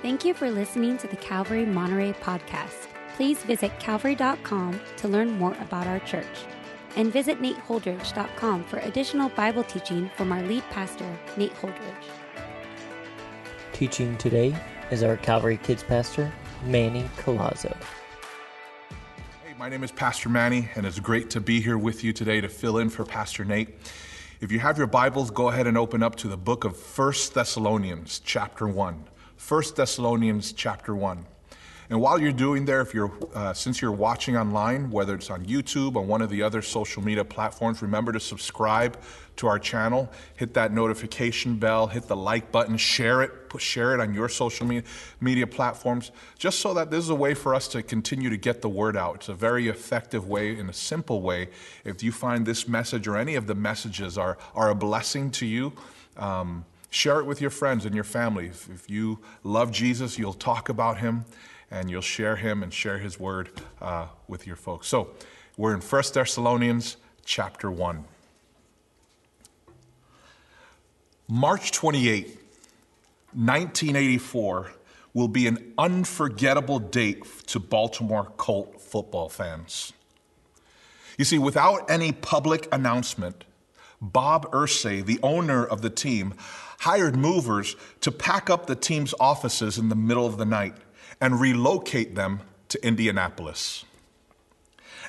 Thank 0.00 0.24
you 0.24 0.32
for 0.32 0.48
listening 0.48 0.96
to 0.98 1.08
the 1.08 1.16
Calvary 1.16 1.66
Monterey 1.66 2.12
podcast. 2.12 2.86
Please 3.16 3.42
visit 3.42 3.72
calvary.com 3.80 4.80
to 4.98 5.08
learn 5.08 5.32
more 5.32 5.56
about 5.60 5.88
our 5.88 5.98
church. 6.00 6.46
And 6.94 7.12
visit 7.12 7.42
nateholdridge.com 7.42 8.62
for 8.64 8.78
additional 8.78 9.28
Bible 9.30 9.64
teaching 9.64 10.08
from 10.16 10.30
our 10.30 10.40
lead 10.42 10.62
pastor, 10.70 11.18
Nate 11.36 11.52
Holdridge. 11.54 12.04
Teaching 13.72 14.16
today 14.18 14.54
is 14.92 15.02
our 15.02 15.16
Calvary 15.16 15.58
Kids 15.64 15.82
pastor, 15.82 16.32
Manny 16.64 17.02
Colazzo. 17.16 17.76
Hey, 19.44 19.54
my 19.58 19.68
name 19.68 19.82
is 19.82 19.90
Pastor 19.90 20.28
Manny, 20.28 20.68
and 20.76 20.86
it's 20.86 21.00
great 21.00 21.28
to 21.30 21.40
be 21.40 21.60
here 21.60 21.76
with 21.76 22.04
you 22.04 22.12
today 22.12 22.40
to 22.40 22.48
fill 22.48 22.78
in 22.78 22.88
for 22.88 23.04
Pastor 23.04 23.44
Nate. 23.44 23.70
If 24.40 24.52
you 24.52 24.60
have 24.60 24.78
your 24.78 24.86
Bibles, 24.86 25.32
go 25.32 25.48
ahead 25.48 25.66
and 25.66 25.76
open 25.76 26.04
up 26.04 26.14
to 26.16 26.28
the 26.28 26.36
book 26.36 26.62
of 26.62 26.76
First 26.76 27.34
Thessalonians, 27.34 28.20
chapter 28.24 28.68
1. 28.68 29.04
1 29.46 29.62
Thessalonians 29.76 30.52
chapter 30.52 30.94
1. 30.94 31.24
And 31.90 32.00
while 32.02 32.20
you're 32.20 32.32
doing 32.32 32.66
there, 32.66 32.82
if 32.82 32.92
you're 32.92 33.10
uh, 33.34 33.54
since 33.54 33.80
you're 33.80 33.92
watching 33.92 34.36
online, 34.36 34.90
whether 34.90 35.14
it's 35.14 35.30
on 35.30 35.46
YouTube 35.46 35.96
or 35.96 36.02
one 36.02 36.20
of 36.20 36.28
the 36.28 36.42
other 36.42 36.60
social 36.60 37.02
media 37.02 37.24
platforms, 37.24 37.80
remember 37.80 38.12
to 38.12 38.20
subscribe 38.20 38.98
to 39.36 39.46
our 39.46 39.58
channel, 39.58 40.10
hit 40.36 40.52
that 40.54 40.72
notification 40.72 41.56
bell, 41.56 41.86
hit 41.86 42.06
the 42.06 42.16
like 42.16 42.52
button, 42.52 42.76
share 42.76 43.22
it, 43.22 43.48
put, 43.48 43.62
share 43.62 43.94
it 43.94 44.00
on 44.00 44.12
your 44.12 44.28
social 44.28 44.66
media, 44.66 44.82
media 45.20 45.46
platforms, 45.46 46.10
just 46.36 46.58
so 46.60 46.74
that 46.74 46.90
this 46.90 47.04
is 47.04 47.10
a 47.10 47.14
way 47.14 47.32
for 47.32 47.54
us 47.54 47.68
to 47.68 47.82
continue 47.82 48.28
to 48.28 48.36
get 48.36 48.60
the 48.60 48.68
word 48.68 48.96
out. 48.96 49.14
It's 49.14 49.28
a 49.30 49.34
very 49.34 49.68
effective 49.68 50.28
way, 50.28 50.58
in 50.58 50.68
a 50.68 50.74
simple 50.74 51.22
way. 51.22 51.48
If 51.84 52.02
you 52.02 52.12
find 52.12 52.44
this 52.44 52.68
message 52.68 53.08
or 53.08 53.16
any 53.16 53.36
of 53.36 53.46
the 53.46 53.54
messages 53.54 54.18
are, 54.18 54.36
are 54.54 54.68
a 54.68 54.74
blessing 54.74 55.30
to 55.30 55.46
you, 55.46 55.72
um, 56.18 56.66
Share 56.90 57.20
it 57.20 57.26
with 57.26 57.40
your 57.40 57.50
friends 57.50 57.84
and 57.84 57.94
your 57.94 58.04
family. 58.04 58.46
If, 58.46 58.68
if, 58.70 58.90
you 58.90 59.18
love 59.44 59.70
Jesus, 59.72 60.18
you'll 60.18 60.32
talk 60.32 60.68
about 60.68 60.98
him 60.98 61.24
and 61.70 61.90
you'll 61.90 62.00
share 62.00 62.36
him 62.36 62.62
and 62.62 62.72
share 62.72 62.98
his 62.98 63.20
word 63.20 63.50
uh, 63.80 64.06
with 64.26 64.46
your 64.46 64.56
folks. 64.56 64.88
So 64.88 65.10
we're 65.56 65.74
in 65.74 65.80
1 65.80 66.02
Thessalonians 66.14 66.96
chapter 67.24 67.70
1. 67.70 68.04
March 71.28 71.72
28, 71.72 72.24
1984 73.34 74.72
will 75.12 75.28
be 75.28 75.46
an 75.46 75.74
unforgettable 75.76 76.78
date 76.78 77.22
to 77.48 77.58
Baltimore 77.58 78.32
Colt 78.38 78.80
football 78.80 79.28
fans. 79.28 79.92
You 81.18 81.24
see, 81.24 81.38
without 81.38 81.90
any 81.90 82.12
public 82.12 82.66
announcement, 82.72 83.44
Bob 84.00 84.50
Irsay, 84.52 85.04
the 85.04 85.18
owner 85.22 85.66
of 85.66 85.82
the 85.82 85.90
team, 85.90 86.34
hired 86.78 87.16
movers 87.16 87.76
to 88.00 88.12
pack 88.12 88.48
up 88.48 88.66
the 88.66 88.76
team's 88.76 89.14
offices 89.18 89.78
in 89.78 89.88
the 89.88 89.96
middle 89.96 90.26
of 90.26 90.36
the 90.36 90.44
night 90.44 90.74
and 91.20 91.40
relocate 91.40 92.14
them 92.14 92.40
to 92.68 92.86
Indianapolis. 92.86 93.84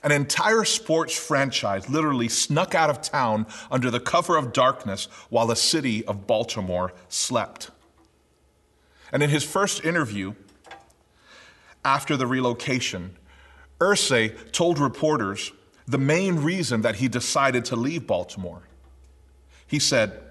An 0.02 0.12
entire 0.12 0.64
sports 0.64 1.18
franchise 1.18 1.90
literally 1.90 2.30
snuck 2.30 2.74
out 2.74 2.90
of 2.90 3.02
town 3.02 3.46
under 3.70 3.92
the 3.92 4.00
cover 4.00 4.38
of 4.38 4.54
darkness 4.54 5.06
while 5.30 5.48
the 5.48 5.56
city 5.56 6.06
of 6.06 6.26
Baltimore 6.26 6.94
slept. 7.10 7.70
And 9.12 9.22
in 9.22 9.30
his 9.30 9.44
first 9.44 9.84
interview 9.84 10.34
after 11.84 12.16
the 12.16 12.28
relocation, 12.28 13.18
Irsay 13.80 14.52
told 14.52 14.80
reporters 14.80 15.52
the 15.86 15.98
main 15.98 16.38
reason 16.38 16.82
that 16.82 16.96
he 16.96 17.08
decided 17.08 17.66
to 17.66 17.76
leave 17.76 18.08
Baltimore. 18.08 18.64
He 19.68 19.80
said, 19.80 20.22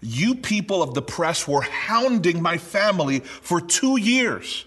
you 0.00 0.34
people 0.34 0.82
of 0.82 0.94
the 0.94 1.02
press 1.02 1.46
were 1.48 1.62
hounding 1.62 2.42
my 2.42 2.58
family 2.58 3.20
for 3.20 3.60
two 3.60 3.98
years, 3.98 4.64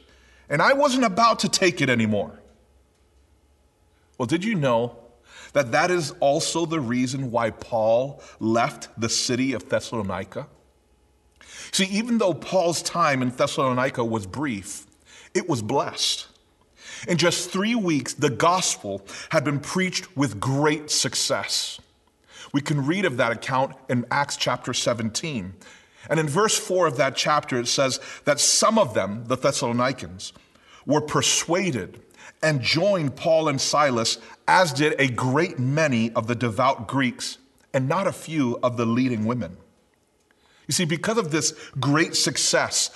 and 0.50 0.62
I 0.62 0.74
wasn't 0.74 1.06
about 1.06 1.40
to 1.40 1.50
take 1.50 1.82
it 1.82 1.90
anymore. 1.90 2.40
Well, 4.18 4.26
did 4.26 4.44
you 4.44 4.56
know 4.56 4.98
that 5.54 5.72
that 5.72 5.92
is 5.92 6.12
also 6.20 6.66
the 6.66 6.80
reason 6.80 7.32
why 7.32 7.52
Paul 7.52 8.22
left 8.40 8.90
the 9.00 9.10
city 9.10 9.54
of 9.54 9.70
Thessalonica? 9.70 10.48
See, 11.72 11.86
even 11.86 12.18
though 12.18 12.34
Paul's 12.34 12.82
time 12.82 13.22
in 13.22 13.30
Thessalonica 13.30 14.04
was 14.04 14.26
brief, 14.26 14.86
it 15.34 15.48
was 15.48 15.62
blessed. 15.62 16.28
In 17.08 17.18
just 17.18 17.50
three 17.50 17.76
weeks, 17.76 18.14
the 18.14 18.30
gospel 18.30 19.06
had 19.30 19.44
been 19.44 19.60
preached 19.60 20.18
with 20.18 20.40
great 20.40 20.92
success. 20.92 21.80
We 22.54 22.62
can 22.62 22.86
read 22.86 23.06
of 23.06 23.18
that 23.18 23.32
account 23.32 23.76
in 23.90 24.06
Acts 24.12 24.38
chapter 24.38 24.74
17. 24.74 25.54
And 26.10 26.20
in 26.20 26.28
verse 26.28 26.58
4 26.58 26.88
of 26.88 26.98
that 26.98 27.16
chapter, 27.16 27.60
it 27.60 27.68
says 27.68 28.00
that 28.26 28.40
some 28.40 28.78
of 28.80 28.94
them, 28.94 29.26
the 29.26 29.36
Thessalonians, 29.36 30.34
were 30.86 31.02
persuaded 31.02 32.02
and 32.42 32.62
joined 32.62 33.16
Paul 33.16 33.50
and 33.50 33.60
Silas, 33.60 34.18
as 34.48 34.72
did 34.72 34.96
a 34.98 35.10
great 35.10 35.60
many 35.60 36.12
of 36.14 36.28
the 36.28 36.36
devout 36.36 36.88
Greeks 36.88 37.38
and 37.74 37.88
not 37.88 38.08
a 38.08 38.14
few 38.14 38.58
of 38.64 38.78
the 38.78 38.86
leading 38.86 39.26
women. 39.26 39.58
You 40.68 40.74
see, 40.74 40.86
because 40.86 41.18
of 41.18 41.32
this 41.32 41.52
great 41.80 42.16
success, 42.16 42.92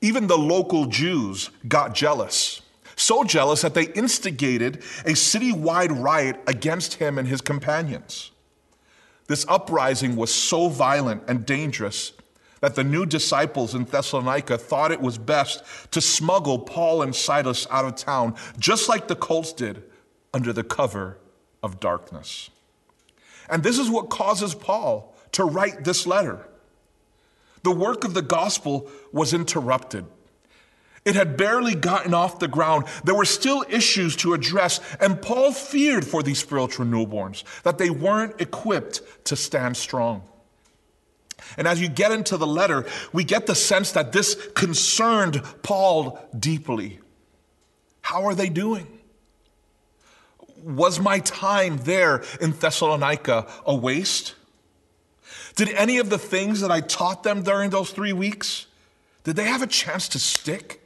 even 0.00 0.26
the 0.26 0.38
local 0.38 0.86
Jews 0.86 1.50
got 1.66 1.94
jealous. 1.94 2.60
So 2.96 3.24
jealous 3.24 3.62
that 3.62 3.74
they 3.74 3.86
instigated 3.92 4.76
a 5.04 5.14
citywide 5.14 6.02
riot 6.02 6.40
against 6.46 6.94
him 6.94 7.18
and 7.18 7.26
his 7.26 7.40
companions. 7.40 8.30
This 9.26 9.46
uprising 9.48 10.16
was 10.16 10.32
so 10.32 10.68
violent 10.68 11.22
and 11.28 11.46
dangerous 11.46 12.12
that 12.60 12.74
the 12.74 12.84
new 12.84 13.04
disciples 13.04 13.74
in 13.74 13.84
Thessalonica 13.84 14.56
thought 14.56 14.90
it 14.90 15.00
was 15.00 15.18
best 15.18 15.62
to 15.90 16.00
smuggle 16.00 16.58
Paul 16.58 17.02
and 17.02 17.14
Silas 17.14 17.66
out 17.70 17.84
of 17.84 17.96
town, 17.96 18.36
just 18.58 18.88
like 18.88 19.08
the 19.08 19.16
Colts 19.16 19.52
did, 19.52 19.82
under 20.32 20.52
the 20.52 20.64
cover 20.64 21.18
of 21.62 21.80
darkness. 21.80 22.50
And 23.48 23.62
this 23.62 23.78
is 23.78 23.90
what 23.90 24.08
causes 24.08 24.54
Paul 24.54 25.14
to 25.32 25.44
write 25.44 25.84
this 25.84 26.06
letter. 26.06 26.46
The 27.62 27.70
work 27.70 28.04
of 28.04 28.14
the 28.14 28.22
gospel 28.22 28.90
was 29.12 29.34
interrupted. 29.34 30.06
It 31.04 31.16
had 31.16 31.36
barely 31.36 31.74
gotten 31.74 32.14
off 32.14 32.38
the 32.38 32.48
ground. 32.48 32.86
There 33.04 33.14
were 33.14 33.26
still 33.26 33.64
issues 33.68 34.16
to 34.16 34.32
address, 34.32 34.80
and 35.00 35.20
Paul 35.20 35.52
feared 35.52 36.06
for 36.06 36.22
these 36.22 36.38
spiritual 36.38 36.86
newborns 36.86 37.44
that 37.62 37.76
they 37.76 37.90
weren't 37.90 38.40
equipped 38.40 39.02
to 39.26 39.36
stand 39.36 39.76
strong. 39.76 40.22
And 41.58 41.68
as 41.68 41.80
you 41.80 41.88
get 41.88 42.10
into 42.10 42.38
the 42.38 42.46
letter, 42.46 42.86
we 43.12 43.22
get 43.22 43.46
the 43.46 43.54
sense 43.54 43.92
that 43.92 44.12
this 44.12 44.34
concerned 44.54 45.42
Paul 45.62 46.18
deeply. 46.38 47.00
How 48.00 48.24
are 48.24 48.34
they 48.34 48.48
doing? 48.48 48.86
Was 50.62 50.98
my 50.98 51.18
time 51.18 51.78
there 51.82 52.22
in 52.40 52.52
Thessalonica 52.52 53.46
a 53.66 53.74
waste? 53.74 54.34
Did 55.56 55.68
any 55.70 55.98
of 55.98 56.08
the 56.08 56.18
things 56.18 56.62
that 56.62 56.70
I 56.70 56.80
taught 56.80 57.22
them 57.22 57.42
during 57.42 57.68
those 57.68 57.90
three 57.90 58.14
weeks, 58.14 58.66
did 59.24 59.36
they 59.36 59.44
have 59.44 59.62
a 59.62 59.66
chance 59.66 60.08
to 60.08 60.18
stick? 60.18 60.80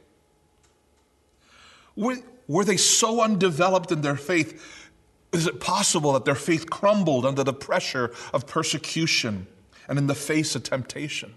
Were, 1.99 2.15
were 2.47 2.63
they 2.63 2.77
so 2.77 3.21
undeveloped 3.21 3.91
in 3.91 4.01
their 4.01 4.15
faith? 4.15 4.87
Is 5.33 5.45
it 5.45 5.59
possible 5.59 6.13
that 6.13 6.23
their 6.23 6.33
faith 6.33 6.69
crumbled 6.69 7.25
under 7.25 7.43
the 7.43 7.53
pressure 7.53 8.13
of 8.33 8.47
persecution 8.47 9.47
and 9.89 9.99
in 9.99 10.07
the 10.07 10.15
face 10.15 10.55
of 10.55 10.63
temptation? 10.63 11.33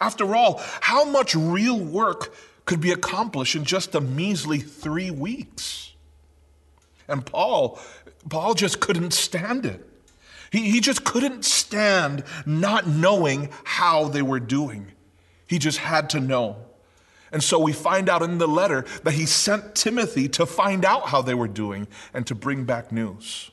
After 0.00 0.34
all, 0.34 0.60
how 0.80 1.04
much 1.04 1.36
real 1.36 1.78
work 1.78 2.34
could 2.64 2.80
be 2.80 2.90
accomplished 2.90 3.54
in 3.54 3.64
just 3.64 3.94
a 3.94 4.00
measly 4.00 4.58
three 4.58 5.12
weeks? 5.12 5.92
And 7.06 7.24
Paul, 7.24 7.78
Paul 8.28 8.54
just 8.54 8.80
couldn't 8.80 9.12
stand 9.12 9.64
it. 9.64 9.88
He, 10.50 10.72
he 10.72 10.80
just 10.80 11.04
couldn't 11.04 11.44
stand 11.44 12.24
not 12.44 12.88
knowing 12.88 13.50
how 13.62 14.08
they 14.08 14.22
were 14.22 14.40
doing. 14.40 14.90
He 15.46 15.60
just 15.60 15.78
had 15.78 16.10
to 16.10 16.20
know. 16.20 16.56
And 17.32 17.42
so 17.42 17.58
we 17.58 17.72
find 17.72 18.08
out 18.08 18.22
in 18.22 18.38
the 18.38 18.46
letter 18.48 18.84
that 19.02 19.14
he 19.14 19.26
sent 19.26 19.74
Timothy 19.74 20.28
to 20.30 20.46
find 20.46 20.84
out 20.84 21.08
how 21.08 21.22
they 21.22 21.34
were 21.34 21.48
doing 21.48 21.88
and 22.14 22.26
to 22.26 22.34
bring 22.34 22.64
back 22.64 22.92
news. 22.92 23.50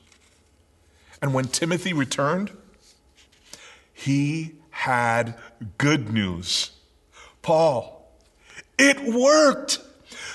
And 1.20 1.34
when 1.34 1.46
Timothy 1.46 1.92
returned, 1.92 2.52
he 3.92 4.52
had 4.70 5.34
good 5.78 6.12
news. 6.12 6.72
Paul, 7.42 8.12
it 8.78 9.00
worked. 9.00 9.80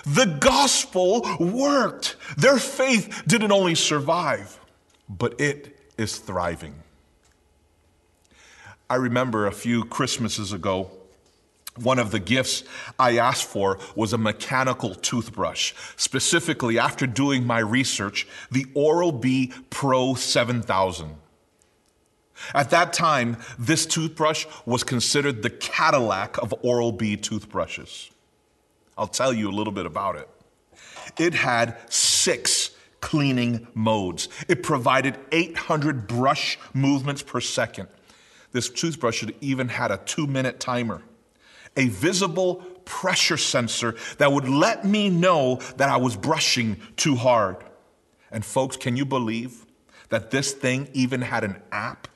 The 0.06 0.25
gospel 0.25 1.27
worked. 1.39 2.15
Their 2.38 2.57
faith 2.57 3.24
didn't 3.27 3.51
only 3.51 3.75
survive, 3.75 4.59
but 5.07 5.39
it 5.39 5.77
is 5.97 6.18
thriving. 6.18 6.75
I 8.89 8.95
remember 8.95 9.45
a 9.45 9.51
few 9.51 9.85
Christmases 9.85 10.51
ago, 10.51 10.89
one 11.81 11.99
of 11.99 12.11
the 12.11 12.19
gifts 12.19 12.63
I 12.97 13.17
asked 13.17 13.45
for 13.45 13.79
was 13.95 14.13
a 14.13 14.17
mechanical 14.17 14.95
toothbrush. 14.95 15.73
Specifically, 15.95 16.79
after 16.79 17.07
doing 17.07 17.45
my 17.45 17.59
research, 17.59 18.27
the 18.51 18.65
Oral 18.73 19.11
B 19.11 19.53
Pro 19.69 20.15
7000. 20.15 21.15
At 22.53 22.69
that 22.69 22.93
time, 22.93 23.37
this 23.57 23.85
toothbrush 23.85 24.45
was 24.65 24.83
considered 24.83 25.43
the 25.43 25.49
Cadillac 25.49 26.37
of 26.37 26.53
Oral 26.61 26.91
B 26.91 27.17
toothbrushes. 27.17 28.09
I'll 28.97 29.07
tell 29.07 29.33
you 29.33 29.49
a 29.49 29.51
little 29.51 29.73
bit 29.73 29.85
about 29.85 30.15
it. 30.15 30.29
It 31.17 31.33
had 31.33 31.77
six 31.91 32.71
cleaning 33.01 33.67
modes. 33.73 34.29
It 34.47 34.63
provided 34.63 35.17
800 35.31 36.07
brush 36.07 36.57
movements 36.73 37.23
per 37.23 37.39
second. 37.39 37.87
This 38.51 38.69
toothbrush 38.69 39.23
even 39.41 39.69
had 39.69 39.91
a 39.91 39.97
two 39.97 40.27
minute 40.27 40.59
timer, 40.59 41.01
a 41.75 41.88
visible 41.88 42.56
pressure 42.86 43.38
sensor 43.38 43.95
that 44.18 44.31
would 44.31 44.48
let 44.50 44.86
me 44.86 45.10
know 45.10 45.60
that 45.77 45.89
I 45.89 45.98
was 45.98 46.16
brushing 46.16 46.77
too 46.95 47.16
hard. 47.16 47.57
And, 48.31 48.44
folks, 48.44 48.77
can 48.77 48.98
you 48.98 49.06
believe 49.06 49.66
that 50.10 50.31
this 50.31 50.54
thing 50.54 50.89
even 50.94 51.21
had 51.21 51.44
an 51.44 51.62
app 51.71 52.07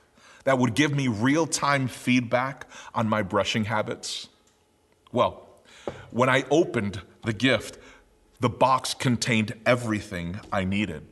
that 0.45 0.57
would 0.57 0.73
give 0.73 0.93
me 0.93 1.07
real 1.07 1.47
time 1.47 1.87
feedback 1.87 2.67
on 2.93 3.07
my 3.07 3.21
brushing 3.21 3.65
habits? 3.65 4.29
Well, 5.11 5.47
when 6.11 6.29
I 6.29 6.45
opened 6.49 7.01
the 7.23 7.33
gift, 7.33 7.77
the 8.39 8.49
box 8.49 8.93
contained 8.93 9.53
everything 9.65 10.39
I 10.51 10.65
needed 10.65 11.07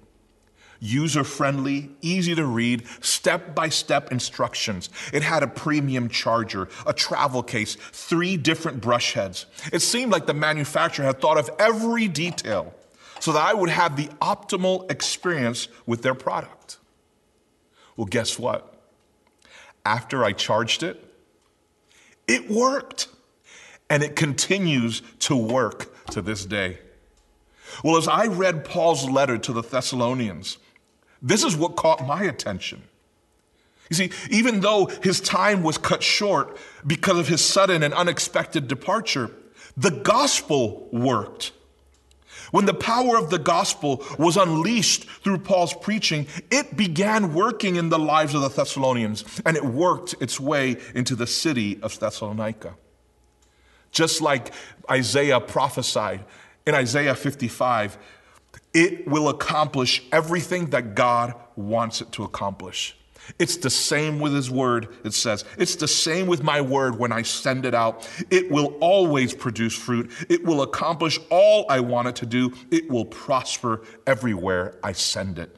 user 0.82 1.24
friendly, 1.24 1.92
easy 2.02 2.36
to 2.36 2.46
read, 2.46 2.84
step 3.00 3.56
by 3.56 3.70
step 3.70 4.12
instructions. 4.12 4.90
It 5.14 5.24
had 5.24 5.44
a 5.44 5.48
premium 5.48 6.10
charger, 6.10 6.68
a 6.86 6.92
travel 6.92 7.44
case, 7.44 7.76
three 7.76 8.36
different 8.36 8.82
brush 8.82 9.14
heads. 9.14 9.46
It 9.72 9.82
seemed 9.82 10.12
like 10.12 10.26
the 10.26 10.34
manufacturer 10.34 11.06
had 11.06 11.22
thought 11.22 11.38
of 11.38 11.50
every 11.60 12.08
detail 12.08 12.74
so 13.20 13.32
that 13.32 13.44
I 13.44 13.54
would 13.54 13.70
have 13.70 13.96
the 13.96 14.08
optimal 14.20 14.92
experience 14.92 15.68
with 15.86 16.02
their 16.02 16.16
product. 16.16 16.80
Well, 17.96 18.08
guess 18.08 18.40
what? 18.40 18.74
After 19.86 20.26
I 20.26 20.34
charged 20.34 20.82
it, 20.82 21.04
it 22.28 22.50
worked. 22.50 23.08
And 23.90 24.04
it 24.04 24.16
continues 24.16 25.02
to 25.20 25.36
work 25.36 25.94
to 26.12 26.22
this 26.22 26.46
day. 26.46 26.80
Well, 27.84 27.98
as 27.98 28.08
I 28.08 28.28
read 28.28 28.64
Paul's 28.64 29.10
letter 29.10 29.38
to 29.40 29.52
the 29.52 29.62
Thessalonians, 29.62 30.58
this 31.22 31.44
is 31.44 31.56
what 31.56 31.76
caught 31.76 32.06
my 32.06 32.24
attention. 32.24 32.84
You 33.90 33.96
see, 33.96 34.12
even 34.30 34.62
though 34.62 34.86
his 34.86 35.20
time 35.20 35.64
was 35.64 35.78
cut 35.78 36.02
short 36.02 36.58
because 36.88 37.20
of 37.20 37.28
his 37.28 37.44
sudden 37.44 37.84
and 37.84 37.94
unexpected 37.94 38.68
departure, 38.68 39.32
the 39.76 39.92
gospel 39.92 40.88
worked. 40.92 41.52
When 42.52 42.66
the 42.66 42.74
power 42.74 43.18
of 43.18 43.30
the 43.30 43.40
gospel 43.40 44.04
was 44.18 44.36
unleashed 44.38 45.06
through 45.24 45.40
Paul's 45.40 45.74
preaching, 45.74 46.28
it 46.50 46.76
began 46.76 47.34
working 47.34 47.76
in 47.76 47.90
the 47.90 48.00
lives 48.00 48.34
of 48.34 48.42
the 48.42 48.50
Thessalonians, 48.50 49.24
and 49.46 49.56
it 49.56 49.64
worked 49.64 50.16
its 50.22 50.40
way 50.40 50.78
into 50.96 51.16
the 51.16 51.28
city 51.28 51.82
of 51.82 51.98
Thessalonica. 51.98 52.76
Just 53.92 54.22
like 54.22 54.54
Isaiah 54.90 55.40
prophesied 55.40 56.24
in 56.66 56.76
Isaiah 56.76 57.16
55, 57.16 57.98
it 58.74 59.08
will 59.08 59.30
accomplish 59.30 60.04
everything 60.12 60.70
that 60.70 60.96
God 60.96 61.34
wants 61.56 62.02
it 62.02 62.12
to 62.14 62.24
accomplish. 62.24 62.96
It's 63.38 63.58
the 63.58 63.70
same 63.70 64.20
with 64.20 64.34
His 64.34 64.50
Word, 64.50 64.88
it 65.04 65.14
says. 65.14 65.46
It's 65.58 65.76
the 65.76 65.88
same 65.88 66.28
with 66.28 66.44
my 66.44 66.62
Word 66.62 66.98
when 66.98 67.12
I 67.12 67.22
send 67.22 67.66
it 67.66 67.74
out. 67.74 68.10
It 68.30 68.50
will 68.50 68.78
always 68.80 69.34
produce 69.34 69.76
fruit. 69.76 70.12
It 70.30 70.44
will 70.44 70.64
accomplish 70.64 71.20
all 71.30 71.66
I 71.70 71.80
want 71.82 72.08
it 72.08 72.16
to 72.18 72.26
do. 72.26 72.54
It 72.72 72.90
will 72.90 73.06
prosper 73.06 73.84
everywhere 74.08 74.76
I 74.84 74.94
send 74.94 75.40
it. 75.40 75.56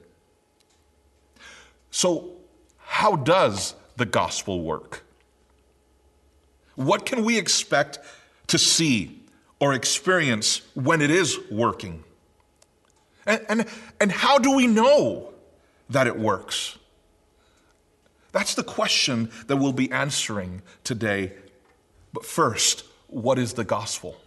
So, 1.89 2.31
how 2.77 3.15
does 3.15 3.75
the 3.95 4.05
gospel 4.05 4.61
work? 4.61 5.03
What 6.75 7.05
can 7.05 7.23
we 7.23 7.37
expect 7.37 7.99
to 8.47 8.57
see 8.57 9.21
or 9.59 9.73
experience 9.73 10.61
when 10.73 11.01
it 11.01 11.11
is 11.11 11.39
working? 11.49 12.03
And, 13.25 13.45
and, 13.49 13.65
and 13.99 14.11
how 14.11 14.37
do 14.37 14.55
we 14.55 14.67
know 14.67 15.33
that 15.89 16.07
it 16.07 16.17
works? 16.17 16.77
That's 18.31 18.55
the 18.55 18.63
question 18.63 19.31
that 19.47 19.57
we'll 19.57 19.73
be 19.73 19.91
answering 19.91 20.61
today. 20.83 21.33
But 22.11 22.25
first, 22.25 22.83
what 23.07 23.39
is 23.39 23.53
the 23.53 23.63
gospel? 23.63 24.17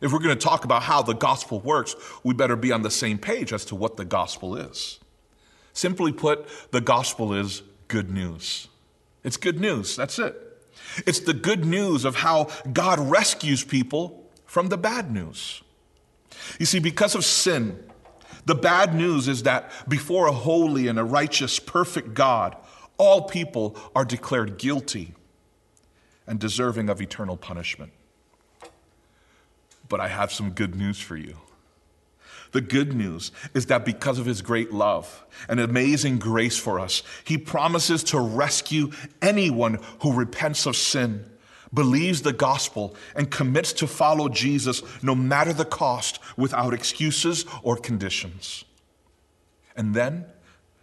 If 0.00 0.12
we're 0.12 0.18
going 0.18 0.36
to 0.36 0.44
talk 0.44 0.64
about 0.64 0.82
how 0.82 1.02
the 1.02 1.14
gospel 1.14 1.60
works, 1.60 1.94
we 2.24 2.34
better 2.34 2.56
be 2.56 2.72
on 2.72 2.82
the 2.82 2.90
same 2.90 3.18
page 3.18 3.52
as 3.52 3.64
to 3.66 3.76
what 3.76 3.96
the 3.96 4.04
gospel 4.04 4.56
is. 4.56 4.98
Simply 5.72 6.12
put, 6.12 6.46
the 6.70 6.80
gospel 6.80 7.32
is 7.32 7.62
good 7.88 8.10
news. 8.10 8.68
It's 9.24 9.36
good 9.36 9.60
news, 9.60 9.94
that's 9.94 10.18
it. 10.18 10.36
It's 11.06 11.20
the 11.20 11.34
good 11.34 11.64
news 11.64 12.04
of 12.04 12.16
how 12.16 12.50
God 12.72 12.98
rescues 12.98 13.64
people 13.64 14.28
from 14.44 14.68
the 14.68 14.76
bad 14.76 15.12
news. 15.12 15.62
You 16.58 16.66
see, 16.66 16.78
because 16.78 17.14
of 17.14 17.24
sin, 17.24 17.82
the 18.44 18.54
bad 18.54 18.94
news 18.94 19.28
is 19.28 19.44
that 19.44 19.70
before 19.88 20.26
a 20.26 20.32
holy 20.32 20.88
and 20.88 20.98
a 20.98 21.04
righteous, 21.04 21.58
perfect 21.58 22.14
God, 22.14 22.56
all 22.98 23.22
people 23.22 23.76
are 23.94 24.04
declared 24.04 24.58
guilty 24.58 25.14
and 26.26 26.38
deserving 26.38 26.88
of 26.88 27.00
eternal 27.00 27.36
punishment. 27.36 27.92
But 29.88 30.00
I 30.00 30.08
have 30.08 30.32
some 30.32 30.50
good 30.50 30.74
news 30.74 31.00
for 31.00 31.16
you. 31.16 31.36
The 32.52 32.60
good 32.60 32.92
news 32.92 33.32
is 33.54 33.66
that 33.66 33.84
because 33.84 34.18
of 34.18 34.26
his 34.26 34.42
great 34.42 34.72
love 34.72 35.24
and 35.48 35.58
amazing 35.58 36.18
grace 36.18 36.58
for 36.58 36.78
us, 36.78 37.02
he 37.24 37.38
promises 37.38 38.04
to 38.04 38.20
rescue 38.20 38.90
anyone 39.22 39.78
who 40.00 40.12
repents 40.12 40.66
of 40.66 40.76
sin 40.76 41.24
believes 41.74 42.22
the 42.22 42.32
gospel, 42.32 42.94
and 43.16 43.30
commits 43.30 43.72
to 43.74 43.86
follow 43.86 44.28
Jesus 44.28 44.82
no 45.02 45.14
matter 45.14 45.52
the 45.52 45.64
cost 45.64 46.18
without 46.36 46.74
excuses 46.74 47.44
or 47.62 47.76
conditions. 47.76 48.64
And 49.76 49.94
then, 49.94 50.26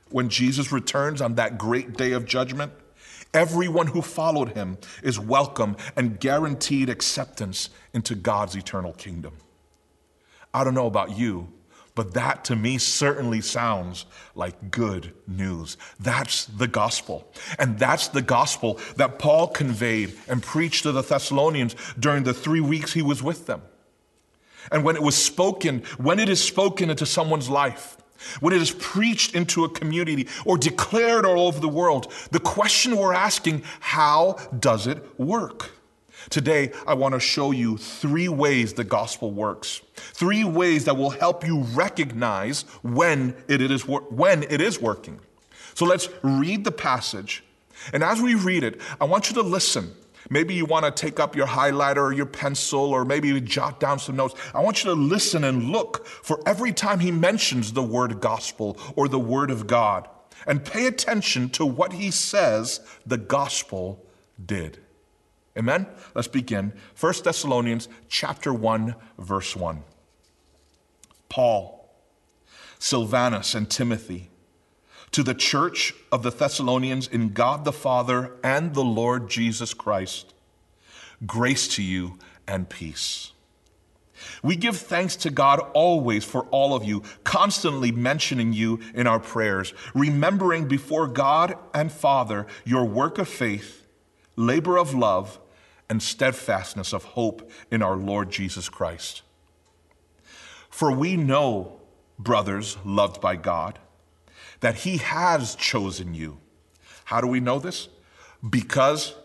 when 0.10 0.30
Jesus 0.30 0.72
returns 0.72 1.22
on 1.22 1.36
that 1.36 1.58
great 1.58 1.96
day 1.96 2.14
of 2.14 2.26
judgment, 2.26 2.72
everyone 3.34 3.88
who 3.88 4.02
followed 4.02 4.50
him 4.50 4.78
is 5.04 5.20
welcome 5.20 5.78
and 5.96 6.20
guaranteed 6.20 6.90
acceptance 6.90 7.70
into 7.94 8.16
God's 8.16 8.56
eternal 8.56 8.94
kingdom. 8.94 9.34
I 10.54 10.64
don't 10.64 10.74
know 10.74 10.88
about 10.88 11.16
you, 11.16 11.48
but 11.96 12.14
that 12.14 12.46
to 12.46 12.56
me 12.56 12.78
certainly 12.78 13.42
sounds 13.42 14.06
like 14.36 14.72
good 14.72 15.14
news. 15.28 15.78
That's 16.00 16.46
the 16.46 16.68
gospel. 16.68 17.32
And 17.58 17.78
that's 17.78 18.08
the 18.10 18.22
gospel 18.22 18.80
that 18.96 19.20
Paul 19.20 19.48
conveyed 19.48 20.18
and 20.28 20.42
preached 20.42 20.84
to 20.84 20.92
the 20.92 21.02
Thessalonians 21.02 21.76
during 21.98 22.24
the 22.24 22.34
three 22.34 22.62
weeks 22.62 22.94
he 22.94 23.02
was 23.02 23.22
with 23.22 23.46
them. 23.46 23.62
And 24.72 24.84
when 24.84 24.96
it 24.96 25.02
was 25.02 25.16
spoken, 25.16 25.84
when 25.98 26.20
it 26.20 26.30
is 26.30 26.44
spoken 26.44 26.90
into 26.90 27.06
someone's 27.06 27.50
life, 27.50 27.98
when 28.40 28.54
it 28.54 28.62
is 28.62 28.72
preached 28.72 29.34
into 29.34 29.64
a 29.64 29.70
community 29.70 30.28
or 30.46 30.58
declared 30.58 31.26
all 31.26 31.48
over 31.48 31.60
the 31.60 31.70
world, 31.70 32.12
the 32.32 32.40
question 32.40 32.98
we're 32.98 33.14
asking, 33.14 33.64
how 33.80 34.38
does 34.60 34.88
it 34.88 35.20
work? 35.20 35.72
Today, 36.30 36.72
I 36.86 36.94
want 36.94 37.14
to 37.14 37.20
show 37.20 37.52
you 37.52 37.78
three 37.78 38.28
ways 38.28 38.74
the 38.74 38.84
gospel 38.84 39.32
works. 39.32 39.82
Three 39.96 40.44
ways 40.44 40.86
that 40.86 40.98
will 40.98 41.10
help 41.10 41.46
you 41.46 41.62
recognize 41.74 42.64
when 42.84 43.36
it 43.48 43.62
is, 43.62 43.88
when 43.88 44.44
it 44.44 44.62
is 44.62 44.82
working. 44.82 45.20
So 45.74 45.86
let's 45.86 46.10
read 46.22 46.66
the 46.66 46.72
passage. 46.72 47.44
And 47.94 48.04
as 48.04 48.22
we 48.22 48.36
read 48.36 48.64
it, 48.64 48.82
I 49.00 49.06
want 49.06 49.30
you 49.30 49.36
to 49.36 49.42
listen. 49.42 49.96
Maybe 50.30 50.54
you 50.54 50.66
want 50.66 50.86
to 50.86 50.92
take 50.92 51.20
up 51.20 51.36
your 51.36 51.48
highlighter 51.48 51.98
or 51.98 52.12
your 52.12 52.26
pencil, 52.26 52.82
or 52.82 53.06
maybe 53.06 53.30
you 53.30 53.40
jot 53.40 53.80
down 53.80 54.00
some 54.00 54.16
notes. 54.16 54.36
I 54.54 54.62
want 54.62 54.84
you 54.84 54.90
to 54.90 54.96
listen 54.96 55.44
and 55.46 55.72
look 55.72 56.06
for 56.06 56.42
every 56.46 56.74
time 56.74 57.00
he 57.00 57.12
mentions 57.12 57.74
the 57.74 57.82
word 57.82 58.20
gospel 58.20 58.78
or 58.96 59.08
the 59.08 59.20
word 59.20 59.50
of 59.50 59.66
God. 59.66 60.08
And 60.46 60.64
pay 60.64 60.86
attention 60.86 61.50
to 61.52 61.66
what 61.66 61.94
he 61.94 62.12
says 62.12 62.82
the 63.06 63.18
gospel 63.18 64.06
did. 64.46 64.80
Amen? 65.58 65.88
Let's 66.16 66.28
begin. 66.28 66.74
1 67.00 67.14
Thessalonians 67.24 67.88
chapter 68.08 68.54
1 68.54 68.96
verse 69.18 69.56
1. 69.56 69.84
Paul, 71.28 71.90
Silvanus 72.80 73.56
and 73.56 73.70
Timothy 73.70 74.30
to 75.12 75.24
the 75.24 75.34
church 75.34 75.94
of 76.12 76.24
the 76.24 76.32
Thessalonians 76.32 77.08
in 77.08 77.30
God 77.30 77.66
the 77.66 77.72
Father 77.72 78.36
and 78.44 78.74
the 78.74 78.84
Lord 78.84 79.30
Jesus 79.30 79.74
Christ. 79.74 80.34
Grace 81.26 81.68
to 81.76 81.84
you 81.84 82.18
and 82.48 82.70
peace. 82.70 83.32
We 84.44 84.56
give 84.56 84.78
thanks 84.78 85.16
to 85.18 85.30
God 85.30 85.60
always 85.74 86.26
for 86.26 86.44
all 86.52 86.76
of 86.76 86.84
you, 86.84 87.04
constantly 87.24 87.92
mentioning 87.92 88.54
you 88.54 88.80
in 88.94 89.08
our 89.08 89.20
prayers, 89.20 89.74
remembering 89.94 90.68
before 90.68 91.08
God 91.08 91.58
and 91.74 91.92
Father 91.92 92.46
your 92.66 92.86
work 92.86 93.18
of 93.18 93.30
faith 93.30 93.86
labor 94.40 94.78
of 94.78 94.94
love, 94.94 95.40
and 95.90 96.02
steadfastness 96.02 96.94
of 96.94 97.04
hope 97.04 97.50
in 97.72 97.82
our 97.82 97.98
Lord 97.98 98.30
Jesus 98.30 98.70
Christ. 98.70 99.24
For 100.70 100.92
we 100.92 101.18
know, 101.18 101.80
brothers 102.18 102.78
loved 102.86 103.20
by 103.20 103.36
God, 103.36 103.80
that 104.60 104.76
He 104.76 104.98
has 104.98 105.56
chosen 105.56 106.14
you. 106.14 106.38
How 107.06 107.22
do 107.22 107.28
we 107.28 107.40
know 107.40 107.60
this? 107.60 107.90
Because 108.48 109.16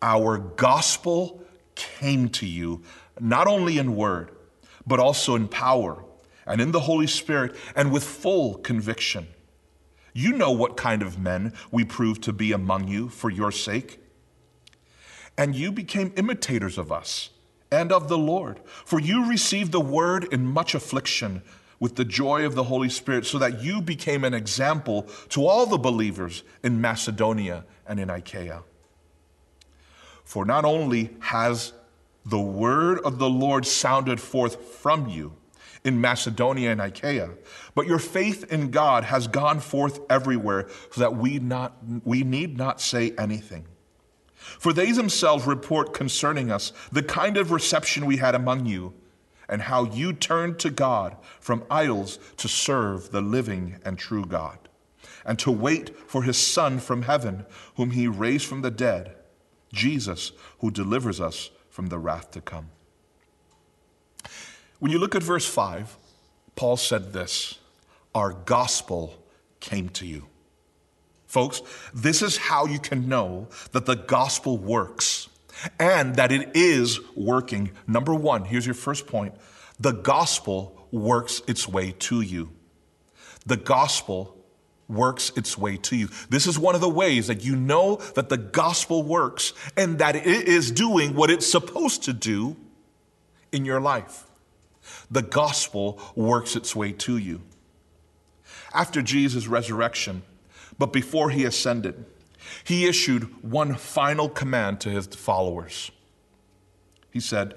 our 0.00 0.38
gospel 0.38 1.44
came 1.74 2.28
to 2.30 2.46
you 2.46 2.82
not 3.20 3.46
only 3.46 3.76
in 3.78 3.94
word, 3.94 4.30
but 4.86 4.98
also 4.98 5.36
in 5.36 5.48
power 5.48 6.02
and 6.46 6.60
in 6.60 6.72
the 6.72 6.80
Holy 6.80 7.06
Spirit 7.06 7.54
and 7.76 7.92
with 7.92 8.02
full 8.02 8.54
conviction. 8.54 9.28
You 10.12 10.32
know 10.32 10.50
what 10.50 10.76
kind 10.76 11.02
of 11.02 11.18
men 11.18 11.52
we 11.70 11.84
proved 11.84 12.22
to 12.24 12.32
be 12.32 12.52
among 12.52 12.88
you 12.88 13.08
for 13.08 13.30
your 13.30 13.52
sake. 13.52 13.99
And 15.40 15.56
you 15.56 15.72
became 15.72 16.12
imitators 16.18 16.76
of 16.76 16.92
us 16.92 17.30
and 17.72 17.92
of 17.92 18.08
the 18.10 18.18
Lord, 18.18 18.60
for 18.84 19.00
you 19.00 19.26
received 19.26 19.72
the 19.72 19.80
word 19.80 20.28
in 20.34 20.44
much 20.44 20.74
affliction 20.74 21.40
with 21.78 21.96
the 21.96 22.04
joy 22.04 22.44
of 22.44 22.54
the 22.54 22.64
Holy 22.64 22.90
Spirit, 22.90 23.24
so 23.24 23.38
that 23.38 23.62
you 23.62 23.80
became 23.80 24.22
an 24.22 24.34
example 24.34 25.08
to 25.30 25.46
all 25.46 25.64
the 25.64 25.78
believers 25.78 26.42
in 26.62 26.78
Macedonia 26.78 27.64
and 27.86 27.98
in 27.98 28.10
Achaia. 28.10 28.64
For 30.24 30.44
not 30.44 30.66
only 30.66 31.16
has 31.20 31.72
the 32.26 32.38
word 32.38 32.98
of 32.98 33.18
the 33.18 33.30
Lord 33.30 33.64
sounded 33.64 34.20
forth 34.20 34.62
from 34.74 35.08
you 35.08 35.32
in 35.84 35.98
Macedonia 36.02 36.70
and 36.70 36.82
Achaia, 36.82 37.30
but 37.74 37.86
your 37.86 37.98
faith 37.98 38.52
in 38.52 38.70
God 38.70 39.04
has 39.04 39.26
gone 39.26 39.60
forth 39.60 40.00
everywhere, 40.10 40.68
so 40.90 41.00
that 41.00 41.16
we, 41.16 41.38
not, 41.38 41.78
we 42.04 42.24
need 42.24 42.58
not 42.58 42.78
say 42.78 43.14
anything. 43.16 43.64
For 44.58 44.72
they 44.72 44.92
themselves 44.92 45.46
report 45.46 45.94
concerning 45.94 46.50
us 46.50 46.72
the 46.90 47.02
kind 47.02 47.36
of 47.36 47.50
reception 47.50 48.06
we 48.06 48.18
had 48.18 48.34
among 48.34 48.66
you, 48.66 48.94
and 49.48 49.62
how 49.62 49.84
you 49.84 50.12
turned 50.12 50.58
to 50.60 50.70
God 50.70 51.16
from 51.40 51.64
idols 51.70 52.18
to 52.36 52.48
serve 52.48 53.10
the 53.10 53.20
living 53.20 53.78
and 53.84 53.98
true 53.98 54.24
God, 54.24 54.58
and 55.24 55.38
to 55.40 55.50
wait 55.50 55.96
for 56.08 56.22
his 56.22 56.38
Son 56.38 56.78
from 56.78 57.02
heaven, 57.02 57.44
whom 57.76 57.90
he 57.90 58.06
raised 58.06 58.46
from 58.46 58.62
the 58.62 58.70
dead, 58.70 59.16
Jesus, 59.72 60.32
who 60.60 60.70
delivers 60.70 61.20
us 61.20 61.50
from 61.68 61.88
the 61.88 61.98
wrath 61.98 62.30
to 62.32 62.40
come. 62.40 62.70
When 64.78 64.90
you 64.90 64.98
look 64.98 65.14
at 65.14 65.22
verse 65.22 65.46
5, 65.46 65.96
Paul 66.56 66.76
said 66.76 67.12
this 67.12 67.58
Our 68.14 68.32
gospel 68.32 69.22
came 69.60 69.88
to 69.90 70.06
you. 70.06 70.26
Folks, 71.30 71.62
this 71.94 72.22
is 72.22 72.36
how 72.36 72.66
you 72.66 72.80
can 72.80 73.08
know 73.08 73.46
that 73.70 73.86
the 73.86 73.94
gospel 73.94 74.58
works 74.58 75.28
and 75.78 76.16
that 76.16 76.32
it 76.32 76.50
is 76.56 76.98
working. 77.14 77.70
Number 77.86 78.12
one, 78.12 78.44
here's 78.44 78.66
your 78.66 78.74
first 78.74 79.06
point 79.06 79.34
the 79.78 79.92
gospel 79.92 80.88
works 80.90 81.40
its 81.46 81.68
way 81.68 81.94
to 82.00 82.20
you. 82.20 82.50
The 83.46 83.56
gospel 83.56 84.36
works 84.88 85.30
its 85.36 85.56
way 85.56 85.76
to 85.76 85.94
you. 85.94 86.08
This 86.30 86.48
is 86.48 86.58
one 86.58 86.74
of 86.74 86.80
the 86.80 86.88
ways 86.88 87.28
that 87.28 87.44
you 87.44 87.54
know 87.54 88.00
that 88.16 88.28
the 88.28 88.36
gospel 88.36 89.04
works 89.04 89.52
and 89.76 90.00
that 90.00 90.16
it 90.16 90.26
is 90.26 90.72
doing 90.72 91.14
what 91.14 91.30
it's 91.30 91.48
supposed 91.48 92.02
to 92.02 92.12
do 92.12 92.56
in 93.52 93.64
your 93.64 93.80
life. 93.80 94.26
The 95.12 95.22
gospel 95.22 96.02
works 96.16 96.56
its 96.56 96.74
way 96.74 96.90
to 96.90 97.18
you. 97.18 97.42
After 98.74 99.00
Jesus' 99.00 99.46
resurrection, 99.46 100.24
but 100.80 100.94
before 100.94 101.28
he 101.28 101.44
ascended, 101.44 102.06
he 102.64 102.86
issued 102.86 103.24
one 103.44 103.74
final 103.74 104.30
command 104.30 104.80
to 104.80 104.88
his 104.88 105.06
followers. 105.08 105.90
He 107.12 107.20
said, 107.20 107.54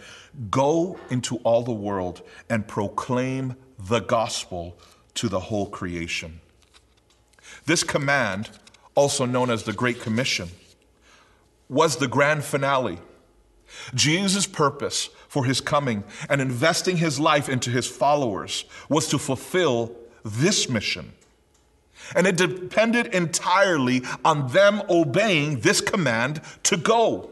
Go 0.51 1.00
into 1.10 1.38
all 1.38 1.62
the 1.62 1.72
world 1.72 2.22
and 2.50 2.68
proclaim 2.68 3.56
the 3.80 4.01
gospel 4.01 4.77
to 5.13 5.30
the 5.30 5.39
whole 5.39 5.70
creation. 5.70 6.42
This 7.65 7.82
command, 7.82 8.50
also 8.94 9.25
known 9.25 9.50
as 9.50 9.63
the 9.63 9.72
Great 9.72 10.01
Commission, 10.01 10.50
was 11.70 11.96
the 11.96 12.10
grand 12.10 12.44
finale. 12.44 13.00
Jesus' 13.96 14.46
purpose 14.46 15.10
for 15.30 15.46
his 15.46 15.62
coming 15.62 16.03
and 16.27 16.42
investing 16.42 16.98
his 16.98 17.22
life 17.22 17.48
into 17.48 17.70
his 17.70 17.88
followers 17.88 18.65
was 18.89 19.08
to 19.08 19.18
fulfill 19.18 19.96
this 20.25 20.68
mission. 20.68 21.13
And 22.15 22.27
it 22.27 22.38
depended 22.38 23.08
entirely 23.08 24.03
on 24.24 24.50
them 24.51 24.82
obeying 24.89 25.60
this 25.60 25.82
command 25.82 26.41
to 26.63 26.77
go. 26.77 27.32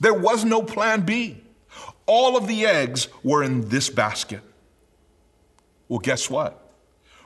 There 0.00 0.14
was 0.14 0.44
no 0.44 0.62
plan 0.62 1.02
B. 1.02 1.42
All 2.06 2.36
of 2.36 2.46
the 2.46 2.64
eggs 2.64 3.08
were 3.22 3.42
in 3.42 3.68
this 3.68 3.90
basket. 3.90 4.40
Well, 5.88 5.98
guess 5.98 6.30
what? 6.30 6.62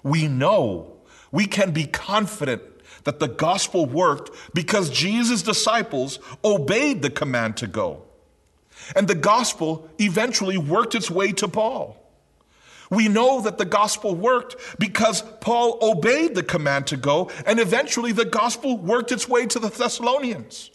We 0.03 0.27
know, 0.27 0.97
we 1.31 1.47
can 1.47 1.71
be 1.73 1.87
confident 1.87 2.63
that 3.05 3.21
the 3.21 3.29
gospel 3.29 3.87
worked 3.87 4.31
because 4.55 4.91
Jesus' 4.91 5.43
disciples 5.43 6.19
obeyed 6.45 7.03
the 7.03 7.11
command 7.11 7.57
to 7.59 7.67
go. 7.67 8.03
And 8.97 9.07
the 9.07 9.15
gospel 9.15 9.89
eventually 9.99 10.59
worked 10.59 10.95
its 10.95 11.11
way 11.11 11.33
to 11.33 11.49
Paul. 11.49 12.02
We 12.93 13.09
know 13.09 13.41
that 13.41 13.57
the 13.57 13.65
gospel 13.65 14.15
worked 14.15 14.79
because 14.79 15.23
Paul 15.41 15.79
obeyed 15.81 16.35
the 16.35 16.43
command 16.43 16.87
to 16.89 16.99
go, 16.99 17.31
and 17.47 17.59
eventually 17.59 18.13
the 18.13 18.27
gospel 18.27 18.77
worked 18.77 19.11
its 19.11 19.27
way 19.27 19.47
to 19.47 19.59
the 19.59 19.71
Thessalonians. 19.71 20.71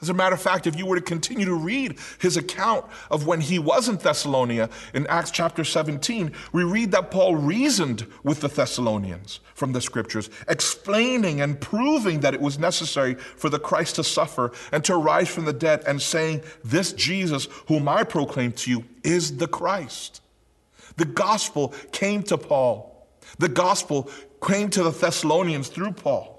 As 0.00 0.08
a 0.08 0.14
matter 0.14 0.34
of 0.34 0.40
fact, 0.40 0.66
if 0.66 0.74
you 0.74 0.86
were 0.86 0.96
to 0.96 1.02
continue 1.02 1.44
to 1.44 1.54
read 1.54 1.98
his 2.18 2.38
account 2.38 2.86
of 3.10 3.26
when 3.26 3.42
he 3.42 3.58
was 3.58 3.90
in 3.90 3.96
Thessalonica 3.96 4.70
in 4.94 5.06
Acts 5.08 5.30
chapter 5.30 5.64
17, 5.64 6.32
we 6.54 6.64
read 6.64 6.92
that 6.92 7.10
Paul 7.10 7.36
reasoned 7.36 8.06
with 8.24 8.40
the 8.40 8.48
Thessalonians 8.48 9.40
from 9.54 9.72
the 9.72 9.82
scriptures, 9.82 10.30
explaining 10.48 11.42
and 11.42 11.60
proving 11.60 12.20
that 12.20 12.32
it 12.32 12.40
was 12.40 12.58
necessary 12.58 13.16
for 13.16 13.50
the 13.50 13.60
Christ 13.60 13.96
to 13.96 14.04
suffer 14.04 14.50
and 14.72 14.82
to 14.86 14.96
rise 14.96 15.28
from 15.28 15.44
the 15.44 15.52
dead, 15.52 15.84
and 15.86 16.00
saying, 16.00 16.40
This 16.64 16.94
Jesus, 16.94 17.48
whom 17.68 17.86
I 17.86 18.02
proclaim 18.02 18.52
to 18.52 18.70
you, 18.70 18.84
is 19.04 19.36
the 19.36 19.46
Christ. 19.46 20.21
The 20.96 21.04
gospel 21.04 21.74
came 21.92 22.22
to 22.24 22.38
Paul. 22.38 23.08
The 23.38 23.48
gospel 23.48 24.10
came 24.46 24.70
to 24.70 24.82
the 24.82 24.90
Thessalonians 24.90 25.68
through 25.68 25.92
Paul. 25.92 26.32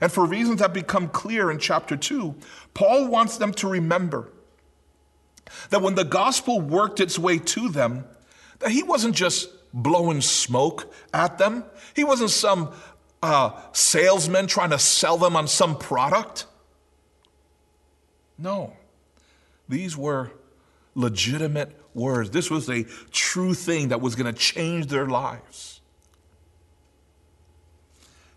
And 0.00 0.10
for 0.10 0.26
reasons 0.26 0.60
that 0.60 0.72
become 0.72 1.08
clear 1.08 1.50
in 1.50 1.58
chapter 1.58 1.96
2, 1.96 2.34
Paul 2.74 3.08
wants 3.08 3.36
them 3.36 3.52
to 3.54 3.68
remember 3.68 4.32
that 5.70 5.82
when 5.82 5.94
the 5.94 6.04
gospel 6.04 6.60
worked 6.60 7.00
its 7.00 7.18
way 7.18 7.38
to 7.38 7.68
them, 7.68 8.04
that 8.58 8.70
he 8.70 8.82
wasn't 8.82 9.14
just 9.14 9.48
blowing 9.72 10.20
smoke 10.20 10.92
at 11.12 11.38
them. 11.38 11.64
He 11.94 12.04
wasn't 12.04 12.30
some 12.30 12.72
uh, 13.22 13.60
salesman 13.72 14.46
trying 14.46 14.70
to 14.70 14.78
sell 14.78 15.18
them 15.18 15.36
on 15.36 15.46
some 15.46 15.78
product. 15.78 16.46
No, 18.38 18.72
these 19.68 19.96
were 19.96 20.32
legitimate 20.94 21.74
words. 21.96 22.30
This 22.30 22.50
was 22.50 22.68
a 22.70 22.84
true 23.10 23.54
thing 23.54 23.88
that 23.88 24.00
was 24.00 24.14
going 24.14 24.32
to 24.32 24.38
change 24.38 24.86
their 24.86 25.06
lives. 25.06 25.80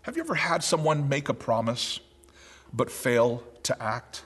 Have 0.02 0.16
you 0.16 0.22
ever 0.22 0.34
had 0.34 0.64
someone 0.64 1.08
make 1.08 1.28
a 1.28 1.34
promise 1.34 2.00
but 2.72 2.90
fail 2.90 3.42
to 3.64 3.80
act? 3.80 4.24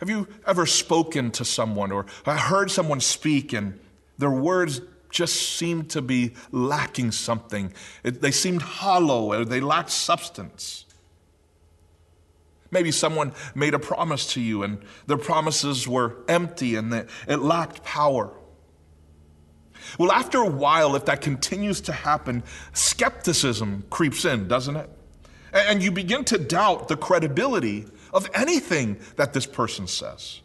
Have 0.00 0.08
you 0.08 0.26
ever 0.46 0.64
spoken 0.64 1.30
to 1.32 1.44
someone 1.44 1.92
or 1.92 2.06
heard 2.24 2.70
someone 2.70 3.00
speak 3.00 3.52
and 3.52 3.78
their 4.16 4.30
words 4.30 4.80
just 5.10 5.56
seemed 5.56 5.90
to 5.90 6.02
be 6.02 6.34
lacking 6.50 7.12
something? 7.12 7.72
It, 8.02 8.20
they 8.20 8.30
seemed 8.30 8.62
hollow 8.62 9.32
or 9.32 9.44
they 9.44 9.60
lacked 9.60 9.90
substance. 9.90 10.84
Maybe 12.70 12.92
someone 12.92 13.32
made 13.54 13.74
a 13.74 13.78
promise 13.78 14.32
to 14.34 14.40
you 14.40 14.62
and 14.62 14.78
their 15.06 15.16
promises 15.16 15.88
were 15.88 16.16
empty 16.28 16.74
and 16.76 16.92
it 16.92 17.38
lacked 17.38 17.82
power. 17.82 18.32
Well, 19.98 20.12
after 20.12 20.38
a 20.38 20.50
while, 20.50 20.96
if 20.96 21.06
that 21.06 21.22
continues 21.22 21.80
to 21.82 21.92
happen, 21.92 22.42
skepticism 22.74 23.84
creeps 23.88 24.24
in, 24.24 24.48
doesn't 24.48 24.76
it? 24.76 24.90
And 25.52 25.82
you 25.82 25.90
begin 25.90 26.24
to 26.26 26.36
doubt 26.36 26.88
the 26.88 26.96
credibility 26.96 27.86
of 28.12 28.28
anything 28.34 28.98
that 29.16 29.32
this 29.32 29.46
person 29.46 29.86
says. 29.86 30.40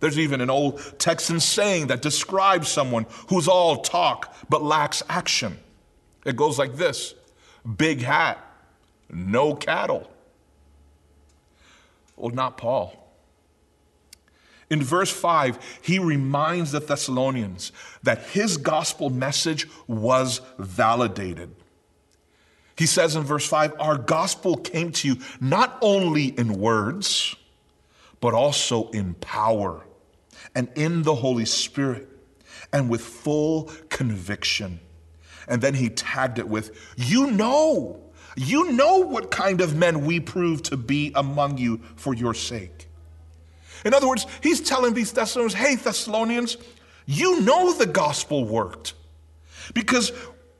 There's 0.00 0.18
even 0.18 0.42
an 0.42 0.50
old 0.50 0.98
Texan 0.98 1.40
saying 1.40 1.86
that 1.86 2.02
describes 2.02 2.68
someone 2.68 3.06
who's 3.28 3.48
all 3.48 3.78
talk 3.78 4.36
but 4.50 4.62
lacks 4.62 5.02
action. 5.08 5.56
It 6.26 6.36
goes 6.36 6.58
like 6.58 6.74
this 6.74 7.14
big 7.76 8.02
hat, 8.02 8.44
no 9.08 9.54
cattle. 9.54 10.10
Well, 12.16 12.34
not 12.34 12.56
Paul. 12.56 13.00
In 14.70 14.82
verse 14.82 15.10
5, 15.10 15.80
he 15.82 15.98
reminds 15.98 16.72
the 16.72 16.80
Thessalonians 16.80 17.70
that 18.02 18.22
his 18.28 18.56
gospel 18.56 19.10
message 19.10 19.68
was 19.86 20.40
validated. 20.58 21.54
He 22.76 22.86
says 22.86 23.14
in 23.14 23.22
verse 23.22 23.46
5, 23.46 23.74
Our 23.78 23.98
gospel 23.98 24.56
came 24.56 24.90
to 24.92 25.08
you 25.08 25.16
not 25.40 25.78
only 25.80 26.26
in 26.26 26.54
words, 26.54 27.36
but 28.20 28.34
also 28.34 28.88
in 28.90 29.14
power 29.14 29.84
and 30.54 30.68
in 30.74 31.02
the 31.02 31.14
Holy 31.14 31.44
Spirit 31.44 32.08
and 32.72 32.88
with 32.88 33.02
full 33.02 33.70
conviction. 33.90 34.80
And 35.46 35.60
then 35.62 35.74
he 35.74 35.90
tagged 35.90 36.38
it 36.38 36.48
with, 36.48 36.76
You 36.96 37.30
know, 37.30 38.03
you 38.36 38.72
know 38.72 38.98
what 38.98 39.30
kind 39.30 39.60
of 39.60 39.76
men 39.76 40.04
we 40.04 40.20
prove 40.20 40.62
to 40.64 40.76
be 40.76 41.12
among 41.14 41.58
you 41.58 41.80
for 41.96 42.14
your 42.14 42.34
sake. 42.34 42.88
In 43.84 43.94
other 43.94 44.08
words, 44.08 44.26
he's 44.42 44.60
telling 44.60 44.94
these 44.94 45.12
Thessalonians, 45.12 45.54
hey, 45.54 45.76
Thessalonians, 45.76 46.56
you 47.06 47.40
know 47.42 47.72
the 47.72 47.86
gospel 47.86 48.44
worked. 48.44 48.94
Because 49.74 50.10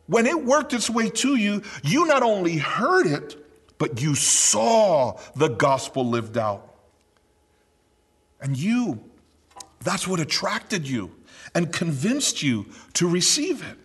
when 0.07 0.27
it 0.27 0.45
worked 0.45 0.73
its 0.73 0.91
way 0.91 1.11
to 1.11 1.37
you, 1.37 1.63
you 1.83 2.07
not 2.07 2.23
only 2.23 2.59
heard 2.59 3.07
it, 3.07 3.37
but 3.79 4.01
you 4.01 4.15
saw 4.15 5.19
the 5.35 5.49
gospel 5.49 6.07
lived 6.07 6.39
out. 6.39 6.75
And 8.41 8.57
you, 8.57 9.03
that's 9.81 10.07
what 10.07 10.21
attracted 10.21 10.87
you 10.87 11.11
and 11.55 11.73
convinced 11.73 12.43
you 12.43 12.67
to 12.95 13.09
receive 13.09 13.63
it. 13.63 13.79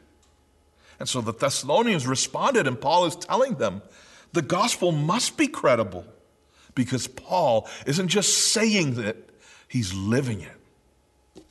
And 1.00 1.08
so 1.08 1.22
the 1.22 1.34
Thessalonians 1.34 2.06
responded, 2.06 2.68
and 2.68 2.80
Paul 2.80 3.06
is 3.06 3.16
telling 3.16 3.56
them 3.56 3.82
the 4.34 4.42
gospel 4.42 4.92
must 4.92 5.38
be 5.38 5.48
credible 5.48 6.06
because 6.76 7.08
Paul 7.08 7.68
isn't 7.86 8.10
just 8.10 8.52
saying 8.52 9.00
it, 9.00 9.30
he's 9.68 9.94
living 9.94 10.42
it. 10.42 11.44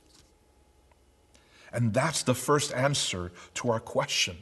And 1.73 1.93
that's 1.93 2.23
the 2.23 2.35
first 2.35 2.73
answer 2.75 3.33
to 3.55 3.71
our 3.71 3.81
question 3.81 4.37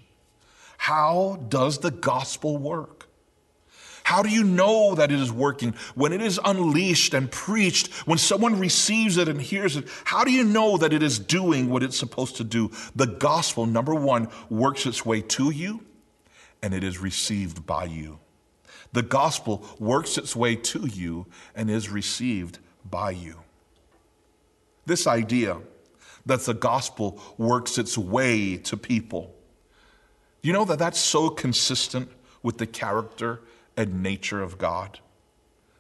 How 0.79 1.45
does 1.49 1.79
the 1.79 1.91
gospel 1.91 2.57
work? 2.57 2.96
How 4.07 4.23
do 4.23 4.29
you 4.29 4.45
know 4.45 4.95
that 4.95 5.11
it 5.11 5.19
is 5.19 5.33
working? 5.33 5.75
When 5.97 6.13
it 6.13 6.23
is 6.23 6.39
unleashed 6.45 7.13
and 7.13 7.29
preached, 7.29 7.93
when 8.07 8.19
someone 8.19 8.57
receives 8.57 9.17
it 9.17 9.27
and 9.27 9.43
hears 9.43 9.75
it, 9.75 9.89
how 10.05 10.23
do 10.23 10.31
you 10.31 10.45
know 10.45 10.77
that 10.77 10.93
it 10.93 11.03
is 11.03 11.19
doing 11.19 11.69
what 11.69 11.83
it's 11.83 11.99
supposed 11.99 12.37
to 12.37 12.45
do? 12.45 12.71
The 12.95 13.09
gospel, 13.09 13.67
number 13.67 13.97
one, 13.97 14.29
works 14.49 14.87
its 14.87 15.05
way 15.05 15.23
to 15.23 15.51
you 15.51 15.85
and 16.63 16.73
it 16.73 16.85
is 16.85 16.99
received 16.99 17.67
by 17.67 17.87
you. 17.87 18.21
The 18.93 19.03
gospel 19.03 19.67
works 19.81 20.19
its 20.19 20.37
way 20.37 20.55
to 20.55 20.87
you 20.87 21.27
and 21.57 21.69
is 21.69 21.89
received 21.89 22.61
by 22.89 23.11
you. 23.11 23.41
This 24.85 25.09
idea 25.09 25.59
that 26.27 26.43
the 26.43 26.55
gospel 26.55 27.21
works 27.39 27.77
its 27.77 27.99
way 27.99 28.57
to 28.59 28.77
people, 28.77 29.35
you 30.43 30.53
know 30.53 30.65
that 30.65 30.79
that's 30.79 31.01
so 31.01 31.29
consistent 31.29 32.09
with 32.45 32.59
the 32.59 32.69
character 32.69 33.41
and 33.77 34.03
nature 34.03 34.43
of 34.43 34.59
God. 34.59 35.01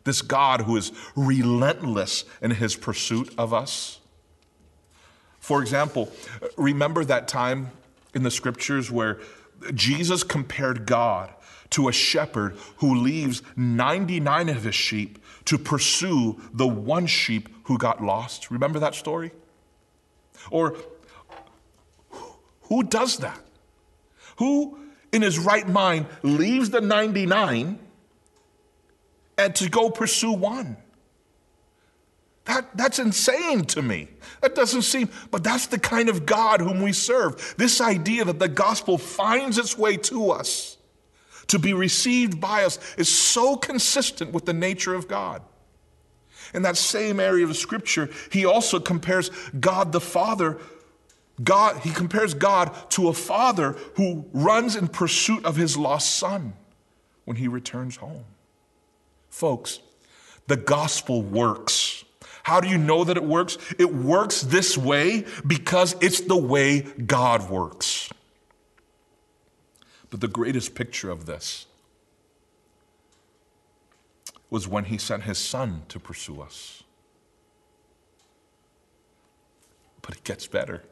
This 0.05 0.23
God 0.23 0.63
who 0.63 0.77
is 0.77 0.93
relentless 1.17 2.25
in 2.41 2.53
his 2.53 2.77
pursuit 2.77 3.33
of 3.37 3.53
us. 3.53 3.99
For 5.41 5.61
example, 5.61 6.13
remember 6.57 7.05
that 7.05 7.29
time 7.29 7.71
in 8.15 8.23
the 8.23 8.31
scriptures 8.31 8.91
where 8.91 9.19
Jesus 9.75 10.23
compared 10.23 10.87
God 10.87 11.33
to 11.71 11.89
a 11.89 11.93
shepherd 11.93 12.57
who 12.79 12.95
leaves 12.95 13.43
99 13.57 14.49
of 14.49 14.65
his 14.65 14.75
sheep 14.75 15.19
to 15.47 15.59
pursue 15.59 16.41
the 16.53 16.67
one 16.67 17.07
sheep 17.07 17.49
who 17.65 17.79
got 17.79 18.03
lost. 18.03 18.51
Remember 18.51 18.79
that 18.79 18.95
story? 18.95 19.33
Or 20.51 20.77
who 22.63 22.83
does 22.83 23.19
that? 23.19 23.41
Who 24.39 24.79
in 25.13 25.23
his 25.23 25.39
right 25.39 25.69
mind 25.69 26.07
leaves 26.23 26.71
the 26.71 26.81
99 26.81 27.79
and 29.39 29.55
to 29.57 29.69
go 29.69 29.91
pursue 29.91 30.33
one. 30.33 30.77
That, 32.47 32.77
that's 32.77 33.01
insane 33.01 33.65
to 33.67 33.83
me. 33.83 34.09
That 34.41 34.55
doesn't 34.55 34.83
seem, 34.83 35.11
but 35.31 35.43
that's 35.43 35.67
the 35.67 35.81
kind 35.81 36.09
of 36.09 36.27
God 36.27 36.61
whom 36.61 36.81
we 36.81 36.93
serve. 36.93 37.55
This 37.59 37.81
idea 37.81 38.25
that 38.25 38.39
the 38.39 38.49
gospel 38.49 38.99
finds 38.99 39.59
its 39.59 39.77
way 39.77 39.97
to 39.99 40.31
us, 40.31 40.77
to 41.49 41.59
be 41.59 41.73
received 41.73 42.41
by 42.41 42.65
us, 42.65 42.79
is 42.97 43.13
so 43.13 43.57
consistent 43.57 44.33
with 44.33 44.47
the 44.47 44.53
nature 44.53 44.95
of 44.95 45.09
God. 45.09 45.43
In 46.55 46.63
that 46.63 46.77
same 46.77 47.19
area 47.19 47.45
of 47.45 47.57
scripture, 47.57 48.09
he 48.31 48.45
also 48.47 48.79
compares 48.79 49.31
God 49.59 49.91
the 49.91 50.01
Father. 50.01 50.59
God, 51.43 51.79
he 51.79 51.91
compares 51.91 52.33
God 52.33 52.73
to 52.91 53.09
a 53.09 53.13
father 53.13 53.73
who 53.97 54.25
runs 54.33 54.77
in 54.77 54.87
pursuit 54.87 55.45
of 55.45 55.57
his 55.57 55.77
lost 55.77 56.15
son 56.15 56.55
when 57.25 57.37
he 57.37 57.49
returns 57.49 57.97
home. 57.97 58.25
Folks, 59.37 59.81
the 60.47 60.57
gospel 60.57 61.21
works. 61.21 62.07
How 62.43 62.59
do 62.59 62.69
you 62.69 62.79
know 62.79 63.05
that 63.05 63.19
it 63.19 63.23
works? 63.23 63.59
It 63.79 63.95
works 63.95 64.41
this 64.41 64.79
way 64.79 65.27
because 65.47 65.95
it's 66.01 66.23
the 66.23 66.39
way 66.39 66.81
God 66.81 67.51
works. 67.51 68.09
But 70.09 70.23
the 70.23 70.29
greatest 70.29 70.75
picture 70.75 71.11
of 71.11 71.27
this 71.27 71.67
was 74.49 74.67
when 74.67 74.85
he 74.85 74.97
sent 74.97 75.25
his 75.25 75.37
son 75.37 75.83
to 75.89 76.01
pursue 76.01 76.41
us. 76.41 76.83
But 80.01 80.17
it 80.17 80.25
gets 80.25 80.47
better. 80.47 80.83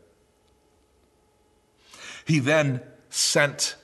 He 2.26 2.40
then 2.40 2.82
sent 3.08 3.76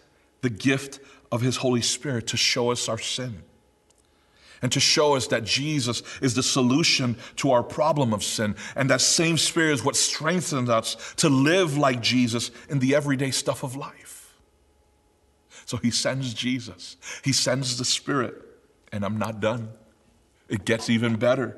the 0.42 0.51
gift 0.51 1.01
of 1.33 1.40
his 1.40 1.57
Holy 1.57 1.81
Spirit 1.81 2.27
to 2.27 2.37
show 2.37 2.70
us 2.70 2.90
our 2.90 2.99
sin 2.99 3.44
and 4.62 4.70
to 4.73 4.81
show 4.81 5.16
us 5.16 5.27
that 5.29 5.44
Jesus 5.44 6.03
is 6.20 6.35
the 6.35 6.42
solution 6.42 7.16
to 7.37 7.53
our 7.53 7.62
problem 7.62 8.12
of 8.12 8.23
sin. 8.23 8.55
And 8.77 8.90
that 8.90 9.01
same 9.01 9.38
Spirit 9.38 9.73
is 9.73 9.85
what 9.85 9.96
strengthens 9.96 10.68
us 10.68 10.96
to 11.16 11.29
live 11.29 11.77
like 11.77 12.01
Jesus 12.01 12.51
in 12.68 12.79
the 12.79 12.94
everyday 12.94 13.31
stuff 13.31 13.62
of 13.62 13.77
life. 13.77 14.35
So 15.64 15.77
He 15.77 15.90
sends 15.90 16.35
Jesus, 16.35 16.96
He 17.25 17.33
sends 17.33 17.79
the 17.79 17.85
Spirit, 17.85 18.35
and 18.92 19.05
I'm 19.05 19.18
not 19.18 19.40
done. 19.40 19.70
It 20.49 20.64
gets 20.64 20.90
even 20.90 21.16
better. 21.16 21.57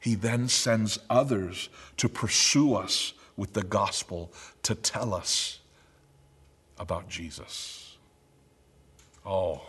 He 0.00 0.14
then 0.14 0.48
sends 0.48 0.98
others 1.08 1.68
to 1.98 2.08
pursue 2.08 2.74
us 2.74 3.12
with 3.36 3.52
the 3.52 3.62
gospel 3.62 4.32
to 4.62 4.74
tell 4.74 5.14
us 5.14 5.60
about 6.78 7.08
Jesus. 7.08 7.96
Oh, 9.24 9.62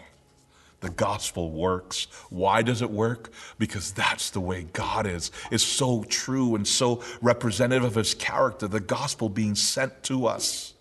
the 0.83 0.89
gospel 0.89 1.49
works. 1.49 2.07
Why 2.29 2.61
does 2.61 2.81
it 2.81 2.91
work? 2.91 3.31
Because 3.57 3.93
that's 3.93 4.29
the 4.31 4.41
way 4.41 4.67
God 4.73 5.07
is. 5.07 5.31
It's 5.49 5.63
so 5.63 6.03
true 6.03 6.55
and 6.55 6.67
so 6.67 7.01
representative 7.21 7.85
of 7.85 7.95
his 7.95 8.13
character, 8.13 8.67
the 8.67 8.81
gospel 8.81 9.29
being 9.29 9.55
sent 9.55 10.03
to 10.03 10.25
us 10.25 10.73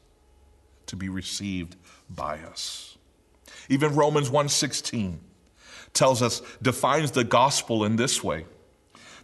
to 0.86 0.96
be 0.96 1.08
received 1.08 1.76
by 2.10 2.40
us. 2.40 2.98
Even 3.68 3.94
Romans 3.94 4.28
1:16 4.28 5.20
tells 5.94 6.20
us 6.20 6.42
defines 6.60 7.12
the 7.12 7.24
gospel 7.24 7.84
in 7.84 7.94
this 7.94 8.24
way. 8.24 8.44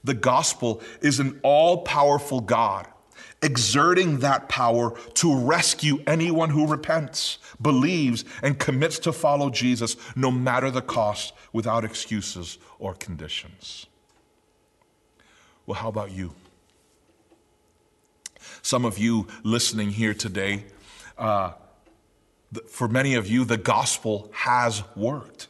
The 0.05 0.15
gospel 0.15 0.81
is 1.03 1.19
an 1.19 1.41
all-powerful 1.43 2.43
God 2.43 2.87
exerting 3.43 4.19
that 4.19 4.49
power 4.49 4.99
to 5.15 5.37
rescue 5.37 6.03
anyone 6.07 6.51
who 6.51 6.67
repents, 6.67 7.39
believes, 7.61 8.25
and 8.43 8.59
commits 8.59 8.99
to 9.01 9.13
follow 9.13 9.51
Jesus 9.51 9.97
no 10.17 10.31
matter 10.31 10.71
the 10.71 10.83
cost 10.83 11.33
without 11.53 11.85
excuses 11.85 12.59
or 12.79 12.95
conditions. 12.95 13.87
Well, 15.67 15.79
how 15.79 15.89
about 15.89 16.11
you? 16.11 16.35
Some 18.63 18.85
of 18.85 18.99
you 18.99 19.29
listening 19.43 19.91
here 19.91 20.15
today, 20.15 20.65
uh, 21.17 21.53
for 22.69 22.89
many 22.89 23.15
of 23.15 23.27
you, 23.27 23.45
the 23.45 23.57
gospel 23.57 24.31
has 24.33 24.83
worked. 24.97 25.49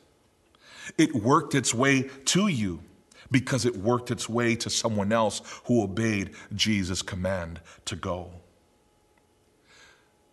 It 0.97 1.15
worked 1.15 1.55
its 1.55 1.73
way 1.73 2.11
to 2.27 2.49
you 2.49 2.81
because 3.31 3.65
it 3.65 3.77
worked 3.77 4.11
its 4.11 4.29
way 4.29 4.57
to 4.57 4.71
someone 4.71 5.13
else 5.13 5.43
who 5.65 5.83
obeyed 5.83 6.31
Jesus' 6.55 7.03
command 7.03 7.61
to 7.85 7.97
go. 7.97 8.31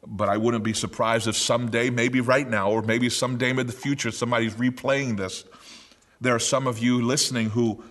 But 0.07 0.29
I 0.29 0.37
wouldn't 0.37 0.63
be 0.63 0.73
surprised 0.73 1.27
if 1.27 1.35
someday, 1.35 1.89
maybe 1.89 2.21
right 2.21 2.47
now, 2.47 2.69
or 2.69 2.81
maybe 2.81 3.09
someday 3.09 3.49
in 3.49 3.67
the 3.67 3.73
future, 3.73 4.11
somebody's 4.11 4.53
replaying 4.53 5.17
this. 5.17 5.43
There 6.21 6.35
are 6.35 6.39
some 6.39 6.67
of 6.67 6.79
you 6.79 7.01
listening 7.01 7.49
who 7.49 7.83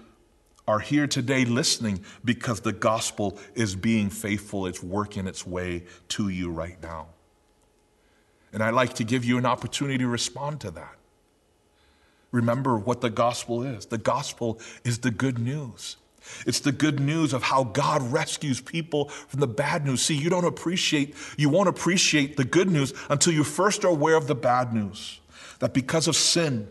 are 0.66 0.78
here 0.78 1.06
today 1.06 1.44
listening 1.44 2.04
because 2.24 2.60
the 2.60 2.72
gospel 2.72 3.38
is 3.54 3.74
being 3.74 4.08
faithful, 4.10 4.66
it's 4.66 4.82
working 4.82 5.26
its 5.26 5.46
way 5.46 5.84
to 6.08 6.28
you 6.28 6.50
right 6.50 6.80
now. 6.82 7.08
And 8.52 8.62
I'd 8.62 8.74
like 8.74 8.94
to 8.94 9.04
give 9.04 9.24
you 9.24 9.36
an 9.36 9.44
opportunity 9.44 9.98
to 9.98 10.08
respond 10.08 10.60
to 10.60 10.70
that 10.70 10.93
remember 12.34 12.76
what 12.76 13.00
the 13.00 13.10
gospel 13.10 13.62
is. 13.62 13.86
The 13.86 13.98
gospel 13.98 14.60
is 14.84 14.98
the 14.98 15.10
good 15.10 15.38
news. 15.38 15.96
It's 16.46 16.60
the 16.60 16.72
good 16.72 17.00
news 17.00 17.32
of 17.32 17.42
how 17.42 17.64
God 17.64 18.02
rescues 18.12 18.60
people 18.60 19.08
from 19.08 19.40
the 19.40 19.46
bad 19.46 19.84
news. 19.84 20.02
See, 20.02 20.16
you 20.16 20.30
don't 20.30 20.44
appreciate, 20.44 21.14
you 21.36 21.48
won't 21.48 21.68
appreciate 21.68 22.36
the 22.36 22.44
good 22.44 22.70
news 22.70 22.92
until 23.08 23.32
you 23.32 23.44
first 23.44 23.84
are 23.84 23.88
aware 23.88 24.16
of 24.16 24.26
the 24.26 24.34
bad 24.34 24.72
news. 24.72 25.20
That 25.60 25.74
because 25.74 26.08
of 26.08 26.16
sin, 26.16 26.66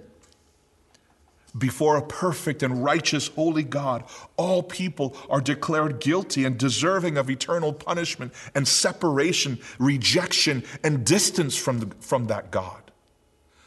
before 1.55 1.97
a 1.97 2.01
perfect 2.01 2.63
and 2.63 2.83
righteous, 2.83 3.27
holy 3.27 3.63
God, 3.63 4.03
all 4.37 4.63
people 4.63 5.15
are 5.29 5.39
declared 5.39 5.99
guilty 5.99 6.45
and 6.45 6.57
deserving 6.57 7.17
of 7.17 7.29
eternal 7.29 7.71
punishment 7.71 8.33
and 8.55 8.67
separation, 8.67 9.59
rejection, 9.77 10.63
and 10.83 11.05
distance 11.05 11.55
from, 11.55 11.79
the, 11.79 11.95
from 11.99 12.25
that 12.27 12.49
God. 12.49 12.81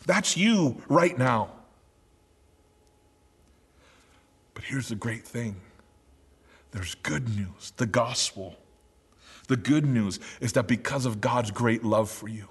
That's 0.05 0.37
you 0.37 0.83
right 0.89 1.17
now. 1.17 1.51
But 4.57 4.65
here's 4.65 4.89
the 4.89 4.97
great 4.97 5.25
thing 5.25 5.61
there's 6.73 6.97
good 6.97 7.29
news, 7.37 7.73
the 7.77 7.87
gospel. 7.87 8.57
The 9.49 9.57
good 9.57 9.87
news 9.87 10.19
is 10.41 10.55
that 10.55 10.67
because 10.67 11.07
of 11.07 11.21
God's 11.21 11.53
great 11.53 11.85
love 11.85 12.11
for 12.11 12.27
you, 12.27 12.49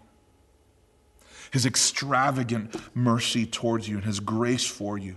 his 1.52 1.66
extravagant 1.66 2.74
mercy 2.96 3.46
towards 3.46 3.90
you, 3.90 3.98
and 3.98 4.06
his 4.06 4.22
grace 4.22 4.66
for 4.66 4.98
you, 4.98 5.16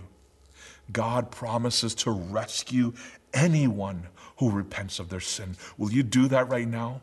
God 0.91 1.31
promises 1.31 1.95
to 1.95 2.11
rescue 2.11 2.91
anyone 3.33 4.07
who 4.39 4.49
repents 4.49 4.99
of 4.99 5.07
their 5.07 5.21
sin. 5.21 5.55
Will 5.77 5.91
you 5.91 6.03
do 6.03 6.27
that 6.27 6.49
right 6.49 6.67
now? 6.67 7.01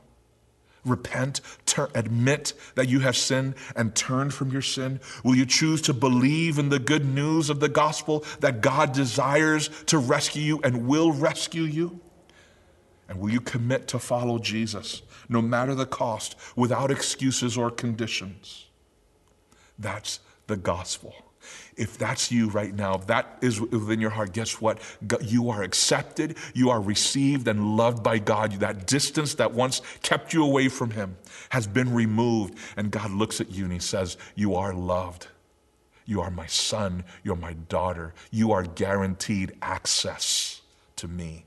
Repent, 0.86 1.40
admit 1.94 2.52
that 2.76 2.88
you 2.88 3.00
have 3.00 3.16
sinned 3.16 3.54
and 3.74 3.94
turn 3.94 4.30
from 4.30 4.50
your 4.50 4.62
sin? 4.62 5.00
Will 5.24 5.34
you 5.34 5.44
choose 5.44 5.82
to 5.82 5.92
believe 5.92 6.58
in 6.58 6.68
the 6.68 6.78
good 6.78 7.04
news 7.04 7.50
of 7.50 7.60
the 7.60 7.68
gospel 7.68 8.24
that 8.40 8.60
God 8.60 8.92
desires 8.92 9.68
to 9.86 9.98
rescue 9.98 10.42
you 10.42 10.60
and 10.62 10.86
will 10.86 11.12
rescue 11.12 11.64
you? 11.64 12.00
And 13.08 13.20
will 13.20 13.30
you 13.30 13.40
commit 13.40 13.88
to 13.88 13.98
follow 13.98 14.38
Jesus, 14.38 15.02
no 15.28 15.42
matter 15.42 15.74
the 15.74 15.86
cost, 15.86 16.36
without 16.56 16.90
excuses 16.90 17.56
or 17.56 17.70
conditions? 17.70 18.66
That's 19.78 20.20
the 20.46 20.56
gospel. 20.56 21.14
If 21.76 21.98
that's 21.98 22.32
you 22.32 22.48
right 22.48 22.74
now, 22.74 22.96
that 22.96 23.38
is 23.42 23.60
within 23.60 24.00
your 24.00 24.10
heart, 24.10 24.32
guess 24.32 24.60
what? 24.60 24.78
You 25.20 25.50
are 25.50 25.62
accepted, 25.62 26.36
you 26.54 26.70
are 26.70 26.80
received 26.80 27.48
and 27.48 27.76
loved 27.76 28.02
by 28.02 28.18
God. 28.18 28.52
That 28.52 28.86
distance 28.86 29.34
that 29.34 29.52
once 29.52 29.82
kept 30.02 30.32
you 30.32 30.44
away 30.44 30.68
from 30.68 30.90
Him 30.90 31.16
has 31.50 31.66
been 31.66 31.92
removed. 31.92 32.58
And 32.76 32.90
God 32.90 33.10
looks 33.10 33.40
at 33.40 33.50
you 33.50 33.64
and 33.64 33.72
He 33.72 33.78
says, 33.78 34.16
You 34.34 34.54
are 34.54 34.72
loved. 34.72 35.28
You 36.06 36.20
are 36.20 36.30
my 36.30 36.46
son. 36.46 37.04
You're 37.24 37.36
my 37.36 37.54
daughter. 37.54 38.14
You 38.30 38.52
are 38.52 38.62
guaranteed 38.62 39.52
access 39.60 40.62
to 40.96 41.08
me, 41.08 41.44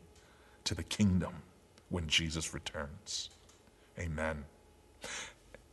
to 0.65 0.75
the 0.75 0.83
kingdom 0.83 1.33
when 1.89 2.07
Jesus 2.07 2.53
returns. 2.53 3.29
Amen. 3.97 4.45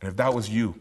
And 0.01 0.09
if 0.09 0.15
that 0.17 0.33
was 0.33 0.49
you, 0.49 0.79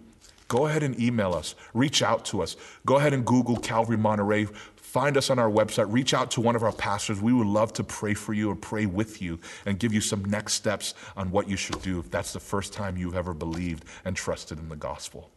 go 0.48 0.66
ahead 0.66 0.82
and 0.82 0.98
email 1.00 1.34
us, 1.34 1.54
reach 1.74 2.02
out 2.02 2.24
to 2.26 2.42
us. 2.42 2.56
Go 2.84 2.96
ahead 2.96 3.12
and 3.12 3.24
Google 3.24 3.56
Calvary 3.56 3.96
Monterey. 3.96 4.46
Find 4.76 5.16
us 5.16 5.30
on 5.30 5.38
our 5.38 5.50
website. 5.50 5.92
Reach 5.92 6.14
out 6.14 6.30
to 6.32 6.40
one 6.40 6.56
of 6.56 6.62
our 6.62 6.72
pastors. 6.72 7.20
We 7.20 7.32
would 7.32 7.46
love 7.46 7.72
to 7.74 7.84
pray 7.84 8.14
for 8.14 8.32
you 8.32 8.50
or 8.50 8.56
pray 8.56 8.86
with 8.86 9.20
you 9.20 9.38
and 9.66 9.78
give 9.78 9.92
you 9.92 10.00
some 10.00 10.24
next 10.24 10.54
steps 10.54 10.94
on 11.16 11.30
what 11.30 11.48
you 11.48 11.56
should 11.56 11.82
do 11.82 11.98
if 11.98 12.10
that's 12.10 12.32
the 12.32 12.40
first 12.40 12.72
time 12.72 12.96
you've 12.96 13.16
ever 13.16 13.34
believed 13.34 13.84
and 14.04 14.16
trusted 14.16 14.58
in 14.58 14.68
the 14.68 14.76
gospel. 14.76 15.30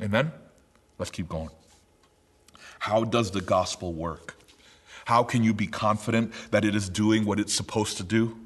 Amen? 0.00 0.32
Let's 0.98 1.10
keep 1.10 1.28
going. 1.28 1.50
How 2.80 3.04
does 3.04 3.30
the 3.30 3.40
gospel 3.40 3.92
work? 3.92 4.36
How 5.04 5.22
can 5.22 5.42
you 5.42 5.54
be 5.54 5.68
confident 5.68 6.32
that 6.50 6.64
it 6.64 6.74
is 6.74 6.88
doing 6.88 7.24
what 7.24 7.40
it's 7.40 7.54
supposed 7.54 7.96
to 7.98 8.02
do? 8.02 8.36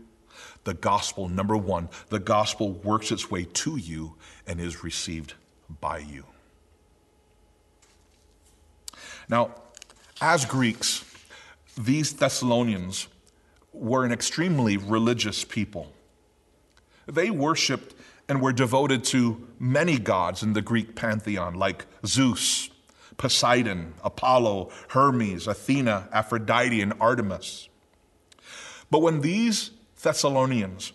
The 0.65 0.75
gospel, 0.75 1.29
number 1.29 1.57
one, 1.57 1.89
the 2.09 2.19
gospel 2.19 2.73
works 2.73 3.11
its 3.11 3.31
way 3.31 3.45
to 3.45 3.77
you 3.77 4.15
and 4.47 4.61
is 4.61 4.85
received 4.85 5.35
by 5.81 5.99
you. 5.99 6.25
Now, 9.29 9.51
as 10.21 10.45
Greeks, 10.45 11.05
these 11.77 12.13
Thessalonians 12.15 13.09
were 13.73 14.05
an 14.05 14.13
extremely 14.13 14.77
religious 14.77 15.45
people. 15.45 15.93
They 17.07 17.31
worshiped 17.31 17.95
and 18.29 18.41
were 18.41 18.53
devoted 18.53 19.05
to 19.05 19.47
many 19.59 19.99
gods 19.99 20.43
in 20.43 20.53
the 20.53 20.63
Greek 20.63 20.95
pantheon, 20.95 21.55
like 21.55 21.87
Zeus, 22.05 22.71
Poseidon, 23.17 23.95
Apollo, 24.03 24.71
Hermes, 24.89 25.47
Athena, 25.47 26.09
Aphrodite, 26.13 26.81
and 26.81 26.93
Artemis. 27.01 27.69
But 28.91 29.01
when 29.01 29.21
these 29.21 29.71
Thessalonians 30.03 30.93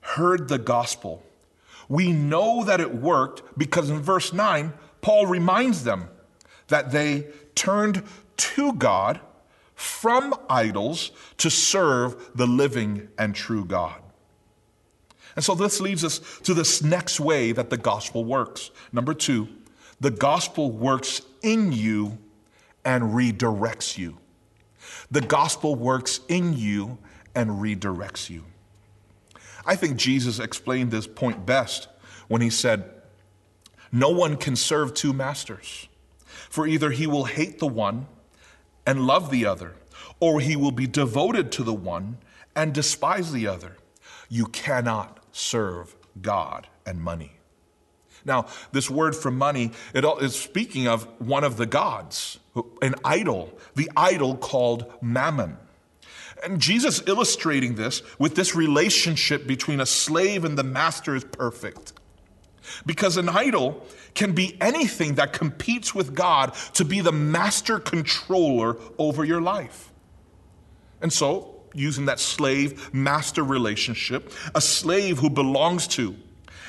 heard 0.00 0.48
the 0.48 0.58
gospel, 0.58 1.22
we 1.90 2.12
know 2.12 2.64
that 2.64 2.80
it 2.80 2.94
worked 2.94 3.42
because 3.58 3.90
in 3.90 4.00
verse 4.00 4.32
9, 4.32 4.72
Paul 5.02 5.26
reminds 5.26 5.82
them 5.82 6.08
that 6.68 6.92
they 6.92 7.26
turned 7.56 8.04
to 8.36 8.72
God 8.74 9.20
from 9.74 10.32
idols 10.48 11.10
to 11.38 11.50
serve 11.50 12.30
the 12.34 12.46
living 12.46 13.08
and 13.18 13.34
true 13.34 13.64
God. 13.64 14.00
And 15.34 15.44
so 15.44 15.54
this 15.56 15.80
leads 15.80 16.04
us 16.04 16.20
to 16.44 16.54
this 16.54 16.80
next 16.80 17.18
way 17.18 17.50
that 17.50 17.70
the 17.70 17.76
gospel 17.76 18.24
works. 18.24 18.70
Number 18.92 19.12
two, 19.12 19.48
the 19.98 20.10
gospel 20.12 20.70
works 20.70 21.22
in 21.42 21.72
you 21.72 22.18
and 22.84 23.02
redirects 23.14 23.98
you. 23.98 24.16
The 25.10 25.22
gospel 25.22 25.74
works 25.74 26.20
in 26.28 26.56
you 26.56 26.98
and 27.34 27.50
redirects 27.50 28.30
you. 28.30 28.44
I 29.70 29.76
think 29.76 29.96
Jesus 29.96 30.40
explained 30.40 30.90
this 30.90 31.06
point 31.06 31.46
best 31.46 31.86
when 32.26 32.42
he 32.42 32.50
said, 32.50 32.90
No 33.92 34.08
one 34.10 34.36
can 34.36 34.56
serve 34.56 34.94
two 34.94 35.12
masters, 35.12 35.86
for 36.26 36.66
either 36.66 36.90
he 36.90 37.06
will 37.06 37.26
hate 37.26 37.60
the 37.60 37.68
one 37.68 38.08
and 38.84 39.06
love 39.06 39.30
the 39.30 39.46
other, 39.46 39.76
or 40.18 40.40
he 40.40 40.56
will 40.56 40.72
be 40.72 40.88
devoted 40.88 41.52
to 41.52 41.62
the 41.62 41.72
one 41.72 42.18
and 42.56 42.74
despise 42.74 43.30
the 43.30 43.46
other. 43.46 43.76
You 44.28 44.46
cannot 44.46 45.20
serve 45.30 45.94
God 46.20 46.66
and 46.84 47.00
money. 47.00 47.34
Now, 48.24 48.46
this 48.72 48.90
word 48.90 49.14
for 49.14 49.30
money, 49.30 49.70
it 49.94 50.04
is 50.20 50.34
speaking 50.34 50.88
of 50.88 51.04
one 51.20 51.44
of 51.44 51.56
the 51.56 51.66
gods, 51.66 52.40
an 52.82 52.96
idol, 53.04 53.56
the 53.76 53.88
idol 53.96 54.36
called 54.36 54.92
mammon. 55.00 55.58
And 56.42 56.60
Jesus 56.60 57.02
illustrating 57.06 57.74
this 57.74 58.02
with 58.18 58.34
this 58.34 58.54
relationship 58.54 59.46
between 59.46 59.80
a 59.80 59.86
slave 59.86 60.44
and 60.44 60.56
the 60.56 60.64
master 60.64 61.14
is 61.14 61.24
perfect. 61.24 61.92
Because 62.86 63.16
an 63.16 63.28
idol 63.28 63.86
can 64.14 64.32
be 64.32 64.56
anything 64.60 65.16
that 65.16 65.32
competes 65.32 65.94
with 65.94 66.14
God 66.14 66.54
to 66.74 66.84
be 66.84 67.00
the 67.00 67.12
master 67.12 67.78
controller 67.78 68.76
over 68.98 69.24
your 69.24 69.40
life. 69.40 69.90
And 71.00 71.12
so, 71.12 71.62
using 71.74 72.06
that 72.06 72.20
slave 72.20 72.92
master 72.92 73.42
relationship, 73.42 74.32
a 74.54 74.60
slave 74.60 75.18
who 75.18 75.30
belongs 75.30 75.86
to 75.88 76.16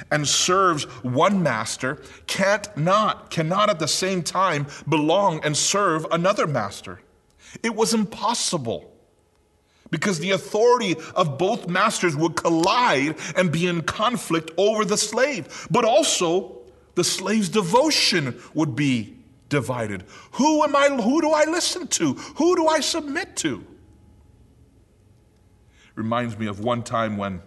and 0.09 0.27
serves 0.27 0.83
one 1.03 1.43
master 1.43 2.01
can't 2.25 2.75
not, 2.77 3.29
cannot 3.29 3.69
at 3.69 3.79
the 3.79 3.87
same 3.87 4.23
time 4.23 4.65
belong 4.87 5.43
and 5.43 5.55
serve 5.55 6.05
another 6.11 6.47
master. 6.47 7.01
It 7.61 7.75
was 7.75 7.93
impossible 7.93 8.90
because 9.91 10.19
the 10.19 10.31
authority 10.31 10.95
of 11.15 11.37
both 11.37 11.67
masters 11.67 12.15
would 12.15 12.35
collide 12.35 13.15
and 13.35 13.51
be 13.51 13.67
in 13.67 13.81
conflict 13.81 14.49
over 14.57 14.83
the 14.83 14.97
slave. 14.97 15.67
But 15.69 15.85
also, 15.85 16.61
the 16.95 17.03
slave's 17.03 17.49
devotion 17.49 18.41
would 18.53 18.75
be 18.75 19.17
divided. 19.49 20.05
Who 20.33 20.63
am 20.63 20.75
I 20.75 20.89
who 20.89 21.21
do 21.21 21.31
I 21.31 21.43
listen 21.45 21.87
to? 21.87 22.13
Who 22.13 22.55
do 22.55 22.67
I 22.67 22.79
submit 22.79 23.35
to? 23.37 23.65
Reminds 25.95 26.39
me 26.39 26.47
of 26.47 26.61
one 26.61 26.83
time 26.83 27.17
when 27.17 27.41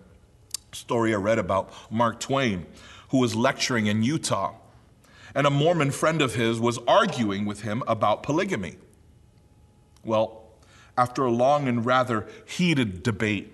story 0.72 1.14
I 1.14 1.16
read 1.16 1.38
about 1.38 1.72
Mark 1.90 2.20
Twain 2.20 2.66
who 3.08 3.18
was 3.18 3.34
lecturing 3.34 3.86
in 3.86 4.02
Utah 4.02 4.54
and 5.34 5.46
a 5.46 5.50
Mormon 5.50 5.90
friend 5.90 6.20
of 6.20 6.34
his 6.34 6.60
was 6.60 6.78
arguing 6.86 7.44
with 7.44 7.62
him 7.62 7.82
about 7.86 8.22
polygamy. 8.22 8.76
Well, 10.04 10.43
after 10.96 11.24
a 11.24 11.30
long 11.30 11.68
and 11.68 11.84
rather 11.84 12.26
heated 12.46 13.02
debate, 13.02 13.52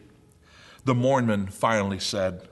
the 0.85 0.95
Mormon 0.95 1.47
finally 1.47 1.99
said, 1.99 2.49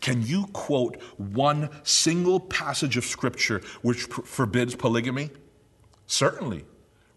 Can 0.00 0.22
you 0.22 0.46
quote 0.52 1.00
one 1.16 1.70
single 1.82 2.40
passage 2.40 2.96
of 2.96 3.04
Scripture 3.04 3.60
which 3.82 4.04
forbids 4.04 4.74
polygamy? 4.74 5.30
Certainly, 6.06 6.64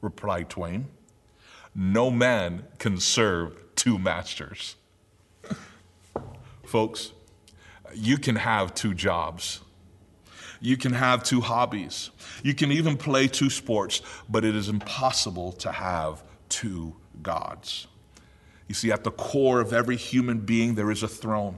replied 0.01 0.49
Twain. 0.49 0.87
No 1.75 2.09
man 2.09 2.65
can 2.79 2.99
serve 2.99 3.55
two 3.75 3.99
masters. 3.99 4.75
Folks, 6.65 7.11
you 7.93 8.17
can 8.17 8.35
have 8.35 8.73
two 8.73 8.93
jobs. 8.93 9.61
You 10.59 10.75
can 10.75 10.93
have 10.93 11.23
two 11.23 11.41
hobbies. 11.41 12.09
You 12.43 12.55
can 12.55 12.71
even 12.71 12.97
play 12.97 13.27
two 13.27 13.49
sports, 13.49 14.01
but 14.27 14.43
it 14.43 14.55
is 14.55 14.69
impossible 14.69 15.51
to 15.53 15.71
have 15.71 16.23
two 16.49 16.95
gods. 17.21 17.87
You 18.67 18.75
see, 18.75 18.91
at 18.91 19.03
the 19.03 19.11
core 19.11 19.61
of 19.61 19.73
every 19.73 19.95
human 19.95 20.39
being, 20.39 20.75
there 20.75 20.91
is 20.91 21.03
a 21.03 21.07
throne, 21.07 21.57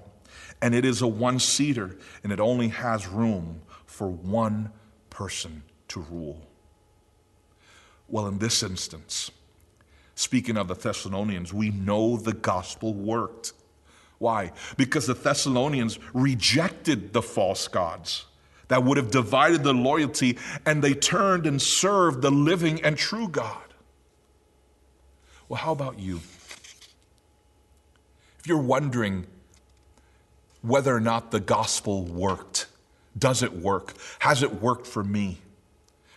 and 0.61 0.75
it 0.75 0.85
is 0.85 1.01
a 1.01 1.07
one 1.07 1.39
seater, 1.39 1.97
and 2.23 2.31
it 2.31 2.39
only 2.39 2.69
has 2.69 3.07
room 3.07 3.61
for 3.85 4.07
one 4.07 4.71
person 5.09 5.63
to 5.89 6.01
rule. 6.01 6.47
Well, 8.07 8.27
in 8.27 8.39
this 8.39 8.63
instance, 8.63 9.31
speaking 10.15 10.57
of 10.57 10.67
the 10.67 10.75
Thessalonians, 10.75 11.53
we 11.53 11.69
know 11.69 12.17
the 12.17 12.33
gospel 12.33 12.93
worked. 12.93 13.53
Why? 14.17 14.51
Because 14.77 15.07
the 15.07 15.13
Thessalonians 15.13 15.97
rejected 16.13 17.13
the 17.13 17.21
false 17.21 17.67
gods 17.67 18.25
that 18.67 18.83
would 18.83 18.97
have 18.97 19.11
divided 19.11 19.63
the 19.63 19.73
loyalty, 19.73 20.37
and 20.65 20.83
they 20.83 20.93
turned 20.93 21.45
and 21.45 21.61
served 21.61 22.21
the 22.21 22.31
living 22.31 22.83
and 22.83 22.97
true 22.97 23.27
God. 23.27 23.68
Well, 25.49 25.59
how 25.59 25.73
about 25.73 25.99
you? 25.99 26.21
if 28.39 28.47
you're 28.47 28.57
wondering 28.57 29.27
whether 30.61 30.95
or 30.95 31.01
not 31.01 31.31
the 31.31 31.39
gospel 31.39 32.03
worked, 32.05 32.67
does 33.17 33.43
it 33.43 33.53
work? 33.53 33.93
Has 34.19 34.43
it 34.43 34.61
worked 34.61 34.87
for 34.87 35.03
me? 35.03 35.39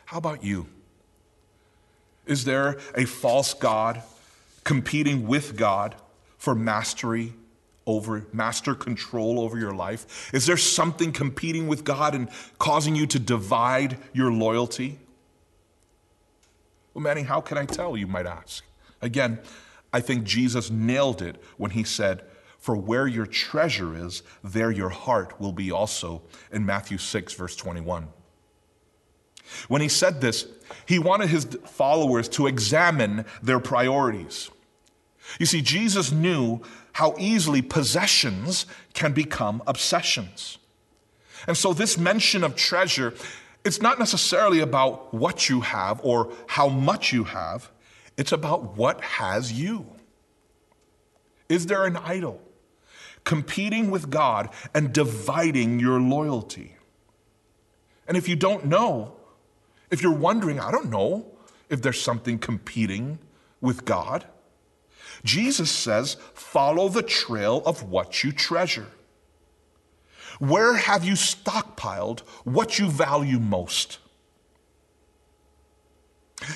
How 0.05 0.19
about 0.19 0.45
you? 0.45 0.69
Is 2.27 2.45
there 2.45 2.79
a 2.95 3.05
false 3.05 3.55
God 3.55 4.03
competing 4.63 5.27
with 5.27 5.57
God 5.57 5.97
for 6.39 6.55
mastery 6.55 7.33
over 7.87 8.25
master 8.33 8.75
control 8.75 9.41
over 9.41 9.59
your 9.59 9.75
life? 9.75 10.33
Is 10.33 10.47
there 10.47 10.57
something 10.57 11.11
competing 11.11 11.67
with 11.67 11.83
God 11.83 12.15
and 12.15 12.29
causing 12.59 12.95
you 12.95 13.07
to 13.09 13.19
divide 13.19 13.99
your 14.13 14.31
loyalty? 14.31 15.01
Well, 16.95 17.03
Manny, 17.03 17.23
how 17.23 17.41
can 17.41 17.59
I 17.59 17.65
tell? 17.65 17.97
You 17.97 18.07
might 18.07 18.27
ask. 18.27 18.63
Again, 19.03 19.41
I 19.93 20.01
think 20.01 20.25
Jesus 20.25 20.71
nailed 20.71 21.21
it 21.21 21.37
when 21.59 21.73
he 21.73 21.85
said, 21.85 22.23
For 22.59 22.77
where 22.77 23.07
your 23.07 23.27
treasure 23.27 23.95
is, 23.95 24.23
there 24.43 24.71
your 24.71 24.89
heart 24.89 25.39
will 25.41 25.53
be 25.53 25.71
also, 25.71 26.23
in 26.51 26.65
Matthew 26.65 26.97
6, 26.97 27.35
verse 27.35 27.57
21. 27.57 28.09
When 29.69 29.83
he 29.83 29.89
said 29.89 30.21
this, 30.21 30.47
he 30.87 30.99
wanted 30.99 31.29
his 31.29 31.45
followers 31.67 32.29
to 32.31 32.47
examine 32.47 33.27
their 33.43 33.61
priorities. 33.61 34.51
You 35.39 35.47
see, 35.47 35.61
Jesus 35.61 36.13
knew 36.13 36.63
how 36.93 37.15
easily 37.19 37.61
possessions 37.61 38.67
can 38.95 39.13
become 39.13 39.63
obsessions. 39.67 40.59
And 41.47 41.57
so, 41.57 41.73
this 41.73 41.99
mention 41.99 42.45
of 42.45 42.55
treasure, 42.55 43.15
it's 43.65 43.81
not 43.81 43.99
necessarily 43.99 44.61
about 44.61 45.13
what 45.13 45.49
you 45.49 45.61
have 45.61 46.01
or 46.05 46.33
how 46.47 46.69
much 46.69 47.13
you 47.13 47.25
have, 47.25 47.71
it's 48.17 48.33
about 48.33 48.77
what 48.77 49.01
has 49.01 49.53
you. 49.53 49.87
Is 51.49 51.67
there 51.67 51.85
an 51.85 51.97
idol 51.97 52.41
competing 53.25 53.91
with 53.91 54.11
God 54.11 54.51
and 54.75 54.93
dividing 54.93 55.79
your 55.79 56.01
loyalty? 56.01 56.77
And 58.07 58.17
if 58.17 58.29
you 58.29 58.37
don't 58.37 58.67
know, 58.67 59.15
if 59.91 60.03
you're 60.03 60.13
wondering, 60.13 60.59
I 60.59 60.71
don't 60.71 60.91
know 60.91 61.27
if 61.69 61.83
there's 61.83 62.01
something 62.01 62.39
competing 62.39 63.19
with 63.61 63.85
God, 63.85 64.27
Jesus 65.25 65.71
says, 65.71 66.17
follow 66.35 66.89
the 66.89 67.03
trail 67.03 67.63
of 67.65 67.85
what 67.85 68.25
you 68.25 68.33
treasure. 68.33 68.89
Where 70.39 70.75
have 70.75 71.05
you 71.05 71.13
stockpiled 71.13 72.21
what 72.45 72.79
you 72.79 72.89
value 72.89 73.39
most? 73.39 73.99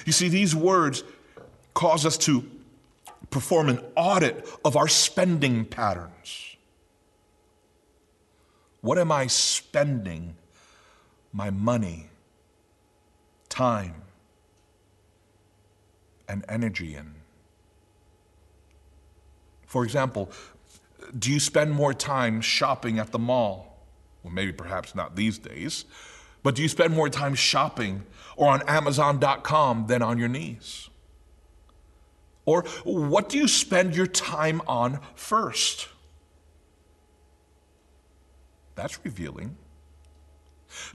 You 0.05 0.13
see, 0.13 0.29
these 0.29 0.55
words 0.55 1.05
cause 1.77 2.07
us 2.07 2.17
to 2.17 2.43
perform 3.29 3.69
an 3.69 3.79
audit 3.97 4.49
of 4.65 4.77
our 4.77 4.89
spending 4.89 5.63
patterns. 5.67 6.57
What 8.81 8.97
am 8.97 9.13
I 9.13 9.27
spending 9.27 10.37
my 11.35 11.51
money, 11.51 12.07
time, 13.51 13.95
and 16.27 16.47
energy 16.49 16.97
in? 16.97 17.13
For 19.67 19.85
example, 19.85 20.31
do 21.19 21.31
you 21.31 21.39
spend 21.39 21.73
more 21.73 21.93
time 21.93 22.41
shopping 22.41 22.99
at 22.99 23.13
the 23.13 23.19
mall? 23.19 23.85
Well, 24.23 24.33
maybe 24.33 24.53
perhaps 24.53 24.95
not 24.95 25.15
these 25.15 25.37
days, 25.37 25.85
but 26.43 26.55
do 26.55 26.63
you 26.63 26.69
spend 26.69 26.95
more 26.95 27.11
time 27.11 27.35
shopping 27.35 28.05
or 28.35 28.51
on 28.51 28.63
Amazon.com 28.67 29.89
than 29.89 30.01
on 30.01 30.17
your 30.17 30.29
knees? 30.29 30.89
Or 32.47 32.63
what 32.85 33.29
do 33.29 33.37
you 33.37 33.49
spend 33.49 33.95
your 33.95 34.07
time 34.07 34.63
on 34.67 35.01
first? 35.15 35.89
That's 38.77 39.05
revealing. 39.05 39.57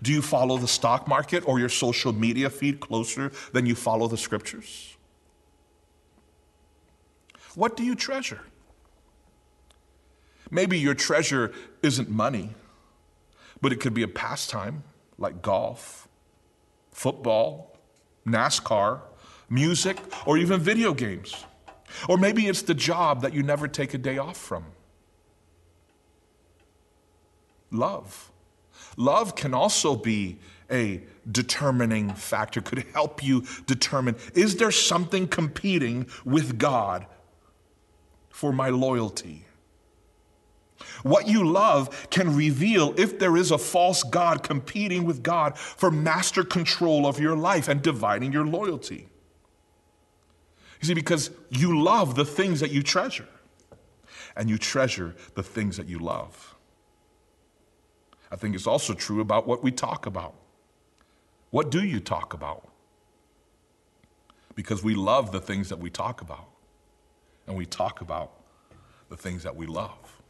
Do 0.02 0.14
you 0.14 0.22
follow 0.22 0.58
the 0.58 0.68
stock 0.68 1.08
market 1.08 1.48
or 1.48 1.60
your 1.60 1.70
social 1.70 2.14
media 2.14 2.50
feed 2.50 2.80
closer 2.80 3.32
than 3.52 3.66
you 3.66 3.76
follow 3.76 4.08
the 4.08 4.18
scriptures? 4.18 4.96
What 7.56 7.76
do 7.76 7.84
you 7.84 7.96
treasure? 7.96 8.42
Maybe 10.50 10.80
your 10.80 10.94
treasure 10.94 11.52
isn't 11.82 12.10
money, 12.10 12.52
but 13.62 13.74
it 13.74 13.80
could 13.80 13.94
be 13.94 14.04
a 14.04 14.08
pastime 14.08 14.84
like 15.18 15.42
golf, 15.42 16.08
football, 16.92 17.78
NASCAR, 18.26 19.02
music, 19.52 19.98
or 20.26 20.38
even 20.38 20.60
video 20.60 20.94
games. 20.94 21.46
Or 22.08 22.18
maybe 22.18 22.48
it's 22.48 22.64
the 22.64 22.74
job 22.74 23.22
that 23.22 23.34
you 23.34 23.44
never 23.44 23.68
take 23.68 23.94
a 23.94 23.98
day 23.98 24.18
off 24.18 24.38
from. 24.38 24.66
Love. 27.70 28.32
Love 28.98 29.36
can 29.36 29.54
also 29.54 29.96
be 29.96 30.40
a 30.72 31.02
determining 31.30 32.14
factor, 32.14 32.62
could 32.62 32.86
help 32.94 33.24
you 33.24 33.44
determine 33.66 34.16
is 34.34 34.56
there 34.56 34.72
something 34.72 35.28
competing 35.28 36.08
with 36.24 36.58
God 36.58 37.06
for 38.30 38.52
my 38.54 38.70
loyalty? 38.70 39.46
What 41.04 41.28
you 41.28 41.48
love 41.48 42.10
can 42.10 42.36
reveal 42.36 42.94
if 42.98 43.20
there 43.20 43.38
is 43.38 43.52
a 43.52 43.58
false 43.58 44.04
God 44.04 44.44
competing 44.44 45.04
with 45.04 45.22
God 45.22 45.58
for 45.58 45.92
master 45.92 46.44
control 46.44 47.06
of 47.06 47.20
your 47.20 47.36
life 47.36 47.68
and 47.68 47.82
dividing 47.82 48.32
your 48.32 48.46
loyalty. 48.46 49.11
You 50.82 50.88
see, 50.88 50.94
because 50.96 51.30
you 51.50 51.82
love 51.82 52.16
the 52.16 52.26
things 52.26 52.60
that 52.60 52.72
you 52.72 52.82
treasure, 52.82 53.28
and 54.36 54.50
you 54.50 54.58
treasure 54.58 55.16
the 55.36 55.44
things 55.44 55.78
that 55.78 55.88
you 55.88 56.00
love. 56.00 56.56
I 58.32 58.36
think 58.36 58.56
it's 58.56 58.66
also 58.66 58.94
true 58.94 59.22
about 59.22 59.46
what 59.46 59.62
we 59.62 59.72
talk 59.72 60.06
about. 60.06 60.34
What 61.52 61.70
do 61.70 61.84
you 61.84 62.00
talk 62.00 62.34
about? 62.34 62.68
Because 64.56 64.84
we 64.84 64.96
love 64.96 65.32
the 65.32 65.42
things 65.42 65.70
that 65.70 65.80
we 65.80 65.90
talk 65.90 66.22
about, 66.22 66.48
and 67.46 67.56
we 67.56 67.66
talk 67.66 68.02
about 68.02 68.32
the 69.10 69.18
things 69.18 69.44
that 69.44 69.56
we 69.56 69.68
love. 69.68 70.22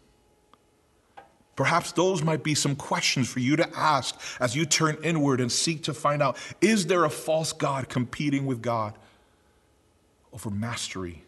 Perhaps 1.55 1.91
those 1.93 2.23
might 2.23 2.43
be 2.43 2.55
some 2.55 2.75
questions 2.75 3.29
for 3.29 3.39
you 3.39 3.55
to 3.55 3.69
ask 3.77 4.19
as 4.39 4.55
you 4.55 4.65
turn 4.65 4.97
inward 5.03 5.39
and 5.39 5.51
seek 5.51 5.83
to 5.83 5.93
find 5.93 6.21
out 6.21 6.37
is 6.59 6.87
there 6.87 7.05
a 7.05 7.09
false 7.09 7.53
God 7.53 7.87
competing 7.87 8.45
with 8.45 8.61
God 8.61 8.97
Oh, 10.31 10.35
over 10.35 10.49
mastery, 10.49 11.23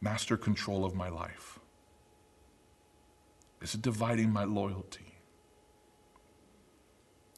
master 0.00 0.36
control 0.36 0.84
of 0.84 0.94
my 0.94 1.08
life? 1.08 1.58
Is 3.60 3.74
it 3.74 3.82
dividing 3.82 4.30
my 4.30 4.44
loyalty? 4.44 5.14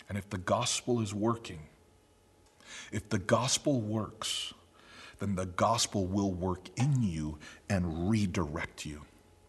And 0.08 0.18
if 0.18 0.28
the 0.30 0.38
gospel 0.38 1.00
is 1.00 1.14
working, 1.14 1.60
if 2.92 3.08
the 3.08 3.18
gospel 3.18 3.80
works, 3.80 4.52
then 5.18 5.34
the 5.34 5.46
gospel 5.46 6.06
will 6.06 6.32
work 6.32 6.68
in 6.76 7.02
you 7.02 7.38
and 7.68 8.10
redirect 8.10 8.84
you. 8.84 9.02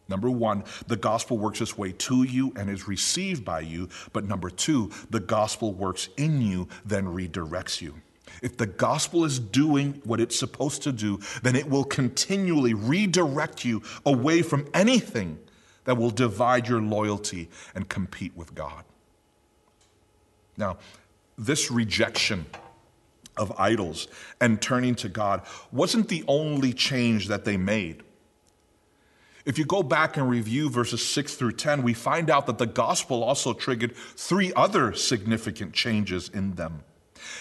Number 0.08 0.30
one, 0.30 0.64
the 0.88 0.96
gospel 0.96 1.38
works 1.38 1.62
its 1.62 1.78
way 1.78 1.92
to 1.92 2.24
you 2.24 2.54
and 2.56 2.70
is 2.70 2.88
received 2.88 3.44
by 3.44 3.62
you. 3.62 3.90
But 4.14 4.26
number 4.26 4.50
two, 4.50 4.92
the 5.10 5.20
gospel 5.20 5.74
works 5.74 6.10
in 6.18 6.42
you, 6.42 6.68
then 6.86 7.06
redirects 7.06 7.82
you. 7.82 7.96
If 8.42 8.58
the 8.58 8.66
gospel 8.66 9.26
is 9.26 9.40
doing 9.40 10.02
what 10.04 10.20
it's 10.20 10.38
supposed 10.38 10.84
to 10.84 10.92
do, 10.92 11.20
then 11.44 11.56
it 11.56 11.70
will 11.70 11.84
continually 11.84 12.74
redirect 12.74 13.66
you 13.66 13.82
away 14.06 14.42
from 14.42 14.68
anything 14.74 15.40
that 15.86 15.98
will 15.98 16.10
divide 16.10 16.68
your 16.68 16.82
loyalty 16.82 17.50
and 17.74 17.88
compete 17.88 18.36
with 18.36 18.54
God. 18.56 18.84
Now, 20.58 20.78
this 21.38 21.70
rejection 21.70 22.46
of 23.38 23.54
idols 23.58 24.08
and 24.40 24.62
turning 24.62 24.96
to 24.96 25.10
God 25.10 25.42
wasn't 25.72 26.08
the 26.08 26.24
only 26.28 26.74
change 26.74 27.28
that 27.28 27.46
they 27.46 27.58
made. 27.58 28.04
If 29.46 29.60
you 29.60 29.66
go 29.66 29.84
back 29.84 30.18
and 30.18 30.28
review 30.28 30.70
verses 30.70 31.08
6 31.08 31.36
through 31.36 31.52
10, 31.54 31.84
we 31.84 31.94
find 31.94 32.32
out 32.32 32.48
that 32.48 32.58
the 32.58 32.66
gospel 32.66 33.24
also 33.24 33.54
triggered 33.54 33.96
three 33.96 34.52
other 34.56 34.94
significant 34.94 35.74
changes 35.74 36.30
in 36.30 36.56
them. 36.56 36.84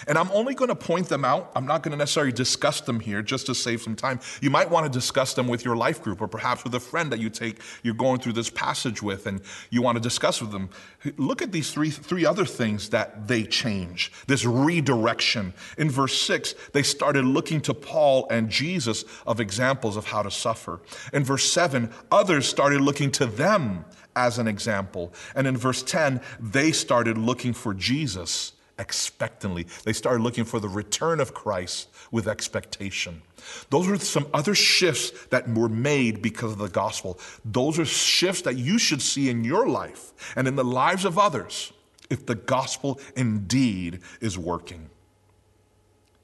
And 0.07 0.18
I'm 0.18 0.31
only 0.31 0.55
going 0.55 0.68
to 0.68 0.75
point 0.75 1.09
them 1.09 1.25
out. 1.25 1.51
I'm 1.55 1.66
not 1.66 1.83
going 1.83 1.92
to 1.92 1.97
necessarily 1.97 2.33
discuss 2.33 2.81
them 2.81 3.01
here 3.01 3.23
just 3.23 3.47
to 3.47 3.55
save 3.55 3.83
some 3.83 3.97
time. 3.97 4.20
You 4.40 4.51
might 4.51 4.70
want 4.70 4.90
to 4.90 4.99
discuss 4.99 5.35
them 5.35 5.49
with 5.49 5.64
your 5.64 5.77
life 5.77 6.03
group 6.03 6.20
or 6.20 6.29
perhaps 6.29 6.64
with 6.64 6.75
a 6.75 6.81
friend 6.81 7.11
that 7.12 7.18
you 7.18 7.31
take, 7.31 7.61
you're 7.83 7.94
going 7.94 8.20
through 8.20 8.35
this 8.35 8.51
passage 8.51 9.03
with 9.03 9.27
and 9.27 9.40
you 9.70 9.83
want 9.83 9.97
to 9.97 10.01
discuss 10.01 10.40
with 10.40 10.51
them. 10.51 10.70
Look 11.16 11.42
at 11.42 11.53
these 11.53 11.70
three, 11.70 11.90
three 11.90 12.25
other 12.25 12.44
things 12.44 12.90
that 12.90 13.29
they 13.29 13.44
change. 13.44 14.12
This 14.27 14.44
redirection. 14.44 15.53
In 15.79 15.90
verse 15.90 16.20
6, 16.23 16.55
they 16.73 16.83
started 16.83 17.25
looking 17.25 17.61
to 17.62 17.75
Paul 17.75 18.27
and 18.31 18.49
Jesus 18.49 19.05
of 19.27 19.40
examples 19.40 19.97
of 19.97 20.07
how 20.07 20.23
to 20.23 20.31
suffer. 20.31 20.81
In 21.12 21.25
verse 21.25 21.51
7, 21.51 21.90
others 22.11 22.47
started 22.47 22.81
looking 22.81 23.11
to 23.12 23.27
them 23.27 23.85
as 24.16 24.38
an 24.38 24.49
example. 24.49 25.12
And 25.35 25.47
in 25.47 25.57
verse 25.57 25.83
10, 25.83 26.20
they 26.40 26.73
started 26.73 27.18
looking 27.18 27.53
for 27.53 27.75
Jesus 27.75 28.53
expectantly. 28.79 29.67
They 29.85 29.93
started 29.93 30.23
looking 30.23 30.45
for 30.45 30.61
the 30.61 30.69
return 30.69 31.21
of 31.21 31.35
Christ 31.35 31.89
with 32.11 32.27
expectation. 32.27 33.23
Those 33.71 33.89
are 33.89 33.99
some 33.99 34.27
other 34.33 34.55
shifts 34.55 35.11
that 35.27 35.49
were 35.49 35.69
made 35.69 36.23
because 36.23 36.53
of 36.53 36.59
the 36.59 36.69
gospel. 36.69 37.19
Those 37.45 37.79
are 37.79 37.85
shifts 37.85 38.43
that 38.43 38.57
you 38.57 38.79
should 38.79 39.03
see 39.03 39.29
in 39.29 39.45
your 39.45 39.69
life 39.69 40.13
and 40.37 40.49
in 40.49 40.57
the 40.57 40.65
lives 40.65 41.05
of 41.05 41.19
others 41.19 41.73
if 42.11 42.27
the 42.27 42.35
gospel 42.35 43.01
indeed 43.17 44.01
is 44.21 44.39
working. 44.39 44.91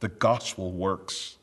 The 0.01 0.09
gospel 0.09 0.73
works. 0.73 1.37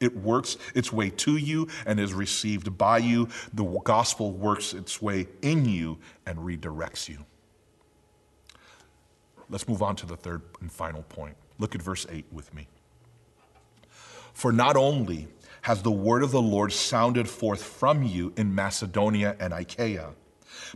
It 0.00 0.16
works 0.16 0.56
its 0.74 0.92
way 0.92 1.10
to 1.10 1.36
you 1.36 1.68
and 1.84 1.98
is 1.98 2.14
received 2.14 2.78
by 2.78 2.98
you. 2.98 3.28
The 3.52 3.64
gospel 3.64 4.32
works 4.32 4.72
its 4.72 5.02
way 5.02 5.26
in 5.42 5.64
you 5.64 5.98
and 6.26 6.38
redirects 6.38 7.08
you. 7.08 7.24
Let's 9.50 9.68
move 9.68 9.82
on 9.82 9.96
to 9.96 10.06
the 10.06 10.16
third 10.16 10.42
and 10.60 10.70
final 10.70 11.02
point. 11.02 11.36
Look 11.58 11.74
at 11.74 11.82
verse 11.82 12.06
8 12.10 12.26
with 12.32 12.52
me. 12.54 12.68
For 14.32 14.52
not 14.52 14.76
only 14.76 15.28
has 15.62 15.82
the 15.82 15.90
word 15.90 16.22
of 16.22 16.30
the 16.30 16.42
Lord 16.42 16.72
sounded 16.72 17.28
forth 17.28 17.62
from 17.62 18.02
you 18.02 18.32
in 18.36 18.54
Macedonia 18.54 19.36
and 19.40 19.52
Achaia, 19.52 20.10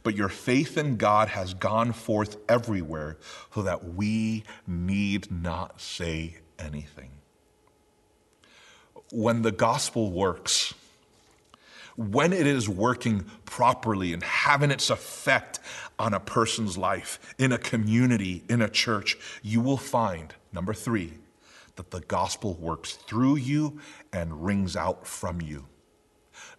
but 0.03 0.17
your 0.17 0.29
faith 0.29 0.77
in 0.77 0.97
God 0.97 1.29
has 1.29 1.55
gone 1.55 1.93
forth 1.93 2.37
everywhere, 2.49 3.19
so 3.55 3.63
that 3.63 3.95
we 3.95 4.45
need 4.67 5.31
not 5.31 5.81
say 5.81 6.39
anything. 6.59 7.11
When 9.11 9.43
the 9.43 9.53
gospel 9.53 10.11
works, 10.11 10.75
when 11.97 12.33
it 12.33 12.47
is 12.47 12.69
working 12.69 13.25
properly 13.45 14.13
and 14.13 14.23
having 14.23 14.71
its 14.71 14.91
effect 14.91 15.61
on 15.99 16.15
a 16.15 16.21
person's 16.21 16.79
life, 16.79 17.19
in 17.39 17.53
a 17.53 17.59
community, 17.59 18.45
in 18.49 18.63
a 18.63 18.69
church, 18.69 19.17
you 19.43 19.61
will 19.61 19.77
find, 19.77 20.35
number 20.53 20.73
three, 20.73 21.15
that 21.77 21.91
the 21.91 22.01
gospel 22.01 22.55
works 22.55 22.95
through 22.95 23.37
you 23.37 23.81
and 24.13 24.45
rings 24.45 24.77
out 24.77 25.07
from 25.07 25.41
you. 25.41 25.67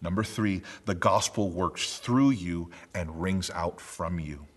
Number 0.02 0.24
three, 0.24 0.62
the 0.86 0.96
gospel 0.96 1.50
works 1.50 1.98
through 1.98 2.32
you 2.32 2.72
and 2.94 3.22
rings 3.22 3.50
out 3.52 3.80
from 3.80 4.20
you. 4.20 4.48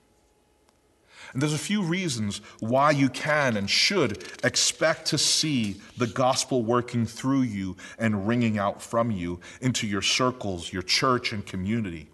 And 1.37 1.42
there's 1.42 1.53
a 1.53 1.59
few 1.59 1.83
reasons 1.83 2.38
why 2.61 2.92
you 2.92 3.11
can 3.11 3.59
and 3.59 3.68
should 3.68 4.25
expect 4.42 5.05
to 5.09 5.18
see 5.18 5.77
the 5.99 6.07
gospel 6.07 6.62
working 6.62 7.05
through 7.05 7.42
you 7.42 7.77
and 7.99 8.27
ringing 8.27 8.57
out 8.57 8.81
from 8.81 9.11
you 9.11 9.40
into 9.61 9.87
your 9.87 10.01
circles, 10.01 10.72
your 10.72 10.81
church, 10.81 11.35
and 11.35 11.44
community. 11.44 12.09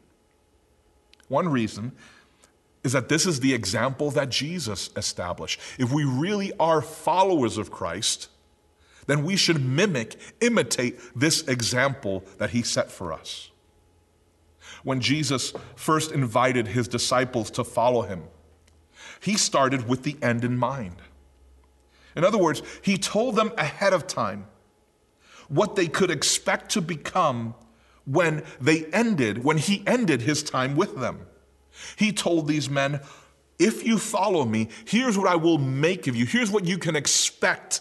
One 1.28 1.48
reason 1.48 1.92
is 2.82 2.90
that 2.94 3.08
this 3.08 3.24
is 3.24 3.38
the 3.38 3.54
example 3.54 4.10
that 4.10 4.28
Jesus 4.28 4.90
established. 4.96 5.60
If 5.78 5.92
we 5.92 6.02
really 6.02 6.52
are 6.58 6.82
followers 6.82 7.58
of 7.58 7.70
Christ, 7.70 8.28
then 9.06 9.22
we 9.22 9.36
should 9.36 9.64
mimic, 9.64 10.16
imitate 10.40 10.98
this 11.14 11.46
example 11.46 12.24
that 12.38 12.50
he 12.50 12.62
set 12.62 12.90
for 12.90 13.12
us. 13.12 13.52
When 14.82 15.00
Jesus 15.00 15.52
first 15.76 16.10
invited 16.10 16.66
his 16.66 16.88
disciples 16.88 17.52
to 17.52 17.62
follow 17.62 18.02
him, 18.02 18.24
he 19.20 19.36
started 19.36 19.88
with 19.88 20.02
the 20.02 20.16
end 20.22 20.44
in 20.44 20.56
mind. 20.56 20.96
In 22.14 22.24
other 22.24 22.38
words, 22.38 22.62
he 22.82 22.98
told 22.98 23.36
them 23.36 23.52
ahead 23.56 23.92
of 23.92 24.06
time 24.06 24.46
what 25.48 25.76
they 25.76 25.86
could 25.86 26.10
expect 26.10 26.70
to 26.72 26.80
become 26.80 27.54
when 28.04 28.42
they 28.60 28.86
ended, 28.86 29.44
when 29.44 29.58
he 29.58 29.82
ended 29.86 30.22
his 30.22 30.42
time 30.42 30.76
with 30.76 30.98
them. 30.98 31.26
He 31.96 32.12
told 32.12 32.48
these 32.48 32.68
men, 32.68 33.00
If 33.58 33.86
you 33.86 33.98
follow 33.98 34.44
me, 34.44 34.68
here's 34.86 35.16
what 35.16 35.28
I 35.28 35.36
will 35.36 35.58
make 35.58 36.06
of 36.06 36.16
you. 36.16 36.26
Here's 36.26 36.50
what 36.50 36.64
you 36.64 36.78
can 36.78 36.96
expect 36.96 37.80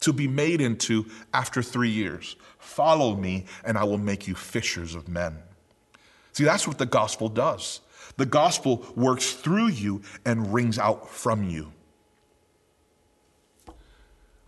to 0.00 0.12
be 0.12 0.28
made 0.28 0.60
into 0.60 1.06
after 1.32 1.62
three 1.62 1.90
years. 1.90 2.36
Follow 2.58 3.16
me, 3.16 3.46
and 3.64 3.78
I 3.78 3.84
will 3.84 3.98
make 3.98 4.26
you 4.26 4.34
fishers 4.34 4.94
of 4.94 5.08
men. 5.08 5.38
See, 6.32 6.44
that's 6.44 6.66
what 6.66 6.78
the 6.78 6.86
gospel 6.86 7.28
does. 7.28 7.80
The 8.16 8.26
gospel 8.26 8.84
works 8.94 9.32
through 9.32 9.68
you 9.68 10.02
and 10.24 10.52
rings 10.52 10.78
out 10.78 11.10
from 11.10 11.48
you. 11.48 11.72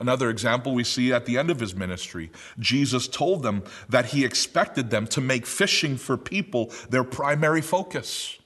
Another 0.00 0.31
example 0.31 0.74
we 0.74 0.85
see 0.85 1.12
at 1.12 1.26
the 1.26 1.38
end 1.38 1.50
of 1.50 1.59
his 1.59 1.74
ministry. 1.74 2.31
Jesus 2.59 3.09
told 3.09 3.42
them 3.42 3.64
that 3.88 4.07
he 4.07 4.24
expected 4.24 4.90
them 4.90 5.07
to 5.09 5.20
make 5.20 5.44
fishing 5.44 5.96
for 5.96 6.16
people 6.16 6.72
their 6.88 7.04
primary 7.04 7.61
focus. 7.61 8.38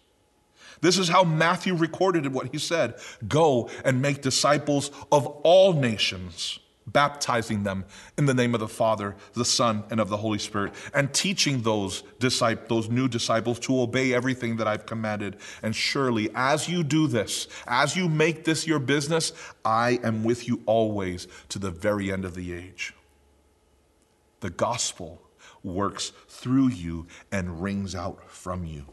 This 0.80 0.98
is 0.98 1.08
how 1.08 1.24
Matthew 1.24 1.74
recorded 1.76 2.32
what 2.32 2.50
he 2.52 2.58
said 2.58 2.94
Go 3.28 3.68
and 3.84 4.00
make 4.02 4.22
disciples 4.22 4.90
of 5.12 5.26
all 5.26 5.74
nations 5.74 6.58
baptizing 6.86 7.62
them 7.62 7.84
in 8.18 8.26
the 8.26 8.34
name 8.34 8.54
of 8.54 8.60
the 8.60 8.68
Father, 8.68 9.14
the 9.34 9.44
Son, 9.44 9.84
and 9.90 10.00
of 10.00 10.08
the 10.08 10.16
Holy 10.16 10.38
Spirit, 10.38 10.74
and 10.94 11.12
teaching 11.12 11.62
those 11.62 12.02
disciples, 12.18 12.68
those 12.68 12.88
new 12.88 13.08
disciples 13.08 13.58
to 13.60 13.80
obey 13.80 14.12
everything 14.12 14.56
that 14.56 14.66
I've 14.66 14.86
commanded. 14.86 15.36
And 15.62 15.74
surely, 15.74 16.30
as 16.34 16.68
you 16.68 16.82
do 16.82 17.06
this, 17.06 17.48
as 17.66 17.96
you 17.96 18.08
make 18.08 18.44
this 18.44 18.66
your 18.66 18.78
business, 18.78 19.32
I 19.64 20.00
am 20.02 20.24
with 20.24 20.48
you 20.48 20.62
always 20.66 21.28
to 21.50 21.58
the 21.58 21.70
very 21.70 22.12
end 22.12 22.24
of 22.24 22.34
the 22.34 22.52
age. 22.52 22.94
The 24.40 24.50
gospel 24.50 25.22
works 25.62 26.12
through 26.28 26.68
you 26.68 27.06
and 27.30 27.62
rings 27.62 27.94
out 27.94 28.28
from 28.30 28.64
you. 28.64 28.86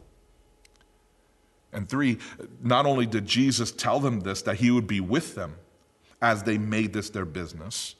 And 1.72 1.88
three, 1.88 2.18
not 2.62 2.86
only 2.86 3.06
did 3.06 3.26
Jesus 3.26 3.70
tell 3.70 4.00
them 4.00 4.20
this, 4.20 4.42
that 4.42 4.56
he 4.56 4.70
would 4.70 4.86
be 4.86 5.00
with 5.00 5.34
them, 5.34 5.56
as 6.22 6.42
they 6.42 6.58
made 6.58 6.92
this 6.92 7.10
their 7.10 7.24
business. 7.24 7.94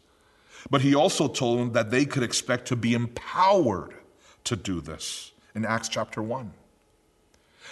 But 0.71 0.83
he 0.83 0.95
also 0.95 1.29
told 1.29 1.59
them 1.59 1.73
that 1.73 1.91
they 1.91 2.05
could 2.05 2.23
expect 2.23 2.67
to 2.69 2.77
be 2.77 2.95
empowered 2.95 3.95
to 4.45 4.57
do 4.57 4.81
this 4.81 5.33
in 5.55 5.65
Acts 5.65 5.89
chapter 5.89 6.23
1. 6.23 6.53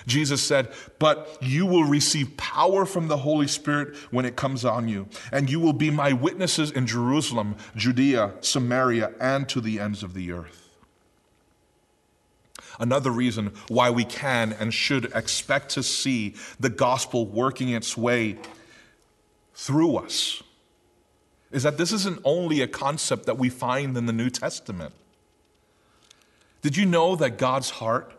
Jesus 0.06 0.42
said, 0.42 0.72
But 0.98 1.38
you 1.40 1.66
will 1.66 1.84
receive 1.84 2.36
power 2.36 2.86
from 2.86 3.08
the 3.08 3.18
Holy 3.18 3.48
Spirit 3.48 3.96
when 4.10 4.24
it 4.24 4.36
comes 4.36 4.64
on 4.64 4.88
you, 4.88 5.08
and 5.32 5.50
you 5.50 5.60
will 5.60 5.72
be 5.72 5.90
my 5.90 6.12
witnesses 6.12 6.70
in 6.70 6.86
Jerusalem, 6.86 7.56
Judea, 7.76 8.34
Samaria, 8.40 9.12
and 9.20 9.48
to 9.48 9.60
the 9.60 9.80
ends 9.80 10.02
of 10.02 10.14
the 10.14 10.32
earth. 10.32 10.68
Another 12.80 13.10
reason 13.10 13.52
why 13.66 13.90
we 13.90 14.04
can 14.04 14.52
and 14.52 14.72
should 14.72 15.06
expect 15.14 15.70
to 15.70 15.82
see 15.82 16.36
the 16.60 16.70
gospel 16.70 17.26
working 17.26 17.70
its 17.70 17.96
way 17.96 18.38
through 19.58 19.96
us 19.96 20.40
is 21.50 21.64
that 21.64 21.76
this 21.78 21.90
isn't 21.90 22.20
only 22.22 22.60
a 22.60 22.68
concept 22.68 23.26
that 23.26 23.36
we 23.36 23.48
find 23.48 23.96
in 23.96 24.06
the 24.06 24.12
New 24.12 24.30
Testament. 24.30 24.94
Did 26.62 26.76
you 26.76 26.86
know 26.86 27.16
that 27.16 27.38
God's 27.38 27.70
heart 27.70 28.12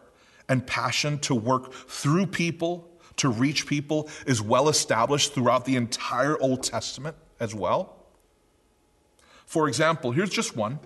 and 0.50 0.68
passion 0.68 1.18
to 1.20 1.34
work 1.34 1.72
through 1.72 2.26
people, 2.26 2.90
to 3.16 3.30
reach 3.30 3.68
people, 3.68 4.10
is 4.28 4.42
well 4.42 4.68
established 4.68 5.34
throughout 5.34 5.64
the 5.64 5.78
entire 5.78 6.38
Old 6.42 6.62
Testament 6.62 7.16
as 7.40 7.56
well? 7.56 7.96
For 9.46 9.70
example, 9.70 10.12
here's 10.12 10.32
just 10.32 10.58
one. 10.58 10.80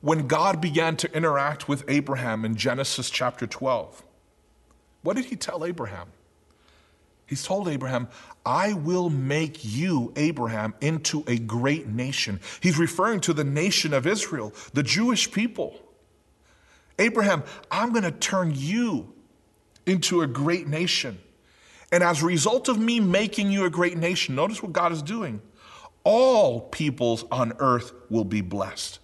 When 0.00 0.26
God 0.26 0.60
began 0.60 0.96
to 0.96 1.16
interact 1.16 1.68
with 1.68 1.84
Abraham 1.86 2.44
in 2.44 2.56
Genesis 2.56 3.08
chapter 3.08 3.46
12, 3.46 4.02
what 5.02 5.14
did 5.14 5.26
he 5.26 5.36
tell 5.36 5.64
Abraham? 5.64 6.08
He's 7.30 7.44
told 7.44 7.68
Abraham, 7.68 8.08
I 8.44 8.72
will 8.72 9.10
make 9.10 9.64
you, 9.64 10.12
Abraham, 10.16 10.74
into 10.80 11.24
a 11.26 11.38
great 11.38 11.86
nation. 11.86 12.40
He's 12.60 12.78
referring 12.78 13.20
to 13.22 13.32
the 13.32 13.44
nation 13.44 13.92
of 13.92 14.06
Israel, 14.06 14.52
the 14.72 14.82
Jewish 14.82 15.30
people. 15.30 15.78
Abraham, 16.98 17.42
I'm 17.70 17.92
going 17.92 18.04
to 18.04 18.12
turn 18.12 18.52
you 18.54 19.12
into 19.86 20.22
a 20.22 20.26
great 20.26 20.68
nation. 20.68 21.18
And 21.92 22.02
as 22.02 22.22
a 22.22 22.26
result 22.26 22.68
of 22.68 22.78
me 22.78 23.00
making 23.00 23.50
you 23.50 23.64
a 23.64 23.70
great 23.70 23.96
nation, 23.96 24.34
notice 24.34 24.62
what 24.62 24.72
God 24.72 24.92
is 24.92 25.02
doing. 25.02 25.42
All 26.04 26.60
peoples 26.60 27.24
on 27.30 27.52
earth 27.58 27.92
will 28.08 28.24
be 28.24 28.40
blessed. 28.40 29.00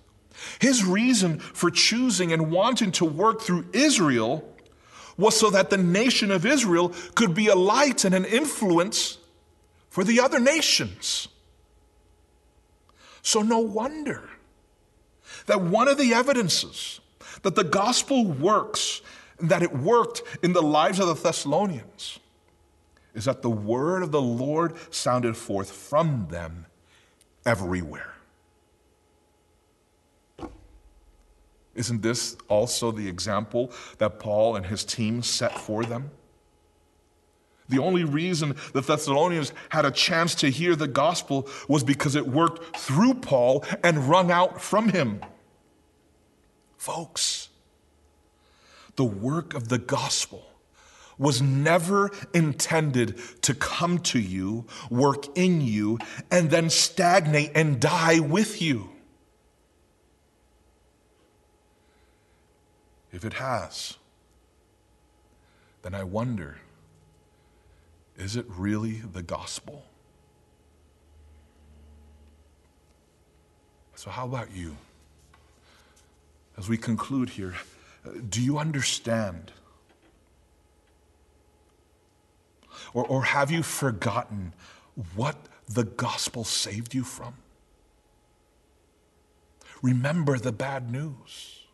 His 0.61 0.85
reason 0.85 1.39
for 1.39 1.71
choosing 1.71 2.33
and 2.33 2.51
wanting 2.51 2.93
to 2.93 3.05
work 3.05 3.43
through 3.43 3.67
Israel 3.73 4.49
was 5.17 5.39
so 5.39 5.51
that 5.51 5.71
the 5.71 5.79
nation 5.79 6.31
of 6.31 6.45
Israel 6.45 6.93
could 7.15 7.35
be 7.35 7.49
a 7.49 7.55
light 7.55 8.05
and 8.05 8.15
an 8.15 8.25
influence 8.25 9.19
for 9.97 10.05
the 10.05 10.21
other 10.21 10.39
nations. 10.39 11.29
So, 13.23 13.41
no 13.41 13.61
wonder 13.61 14.29
that 15.47 15.63
one 15.63 15.89
of 15.89 15.97
the 15.97 16.13
evidences 16.13 17.01
that 17.41 17.55
the 17.55 17.65
gospel 17.65 18.27
works, 18.27 19.01
that 19.41 19.63
it 19.63 19.75
worked 19.75 20.21
in 20.43 20.53
the 20.53 20.61
lives 20.61 20.99
of 20.99 21.07
the 21.07 21.15
Thessalonians, 21.15 22.19
is 23.15 23.25
that 23.25 23.41
the 23.41 23.49
word 23.49 24.03
of 24.03 24.13
the 24.13 24.21
Lord 24.21 24.75
sounded 24.93 25.35
forth 25.35 25.73
from 25.73 26.29
them 26.31 26.67
everywhere. 27.47 28.17
Isn't 31.75 32.03
this 32.03 32.37
also 32.49 32.91
the 32.91 33.09
example 33.09 33.73
that 33.97 34.19
Paul 34.19 34.57
and 34.57 34.67
his 34.67 34.85
team 34.85 35.23
set 35.23 35.59
for 35.59 35.85
them? 35.85 36.11
The 37.69 37.79
only 37.79 38.05
reason 38.05 38.57
the 38.73 38.81
Thessalonians 38.81 39.53
had 39.71 39.85
a 39.85 39.91
chance 39.91 40.35
to 40.37 40.51
hear 40.51 40.77
the 40.77 40.87
gospel 40.87 41.49
was 41.69 41.83
because 41.83 42.15
it 42.15 42.27
worked 42.27 42.77
through 42.77 43.15
Paul 43.15 43.65
and 43.83 44.09
rung 44.09 44.31
out 44.31 44.61
from 44.61 44.91
him. 44.91 45.21
Folks, 46.77 47.49
the 48.95 49.05
work 49.05 49.55
of 49.55 49.69
the 49.69 49.79
gospel 49.79 50.47
was 51.19 51.41
never 51.41 52.11
intended 52.35 53.19
to 53.43 53.55
come 53.55 53.99
to 53.99 54.19
you, 54.19 54.67
work 54.91 55.27
in 55.37 55.61
you, 55.61 55.99
and 56.31 56.51
then 56.51 56.71
stagnate 56.71 57.51
and 57.55 57.81
die 57.81 58.21
with 58.21 58.61
you. 58.61 58.91
If 63.13 63.25
it 63.25 63.33
has, 63.35 63.97
then 65.83 65.95
I 65.95 66.05
wonder 66.05 66.59
is 68.19 68.37
it 68.37 68.47
really 68.49 69.03
the 69.13 69.23
gospel? 69.23 69.85
So, 73.95 74.11
how 74.11 74.25
about 74.25 74.55
you? 74.55 74.77
As 76.59 76.69
we 76.69 76.77
conclude 76.77 77.31
here, 77.31 77.55
do 78.29 78.43
you 78.43 78.59
understand? 78.59 79.53
Or, 82.95 83.05
or 83.07 83.25
have 83.25 83.51
you 83.51 83.63
forgotten 83.63 84.53
what 85.15 85.37
the 85.69 85.85
gospel 85.85 86.45
saved 86.45 86.95
you 86.95 87.05
from? 87.05 87.35
Remember 89.83 90.39
the 90.39 90.53
bad 90.53 90.91
news. 90.91 91.65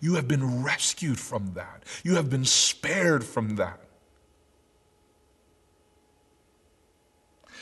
You 0.00 0.14
have 0.14 0.28
been 0.28 0.62
rescued 0.62 1.18
from 1.18 1.52
that. 1.54 1.84
You 2.04 2.16
have 2.16 2.30
been 2.30 2.44
spared 2.44 3.24
from 3.24 3.56
that. 3.56 3.80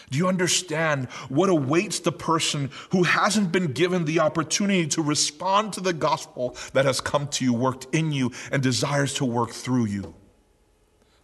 Do 0.08 0.18
you 0.18 0.28
understand 0.28 1.08
what 1.28 1.50
awaits 1.50 2.00
the 2.00 2.12
person 2.12 2.70
who 2.90 3.02
hasn't 3.02 3.52
been 3.52 3.72
given 3.72 4.04
the 4.04 4.20
opportunity 4.20 4.86
to 4.88 5.02
respond 5.02 5.74
to 5.74 5.80
the 5.80 5.92
gospel 5.92 6.56
that 6.72 6.84
has 6.84 7.00
come 7.00 7.28
to 7.28 7.44
you, 7.44 7.52
worked 7.52 7.86
in 7.94 8.12
you, 8.12 8.32
and 8.50 8.62
desires 8.62 9.14
to 9.14 9.24
work 9.24 9.50
through 9.50 9.86
you? 9.86 10.14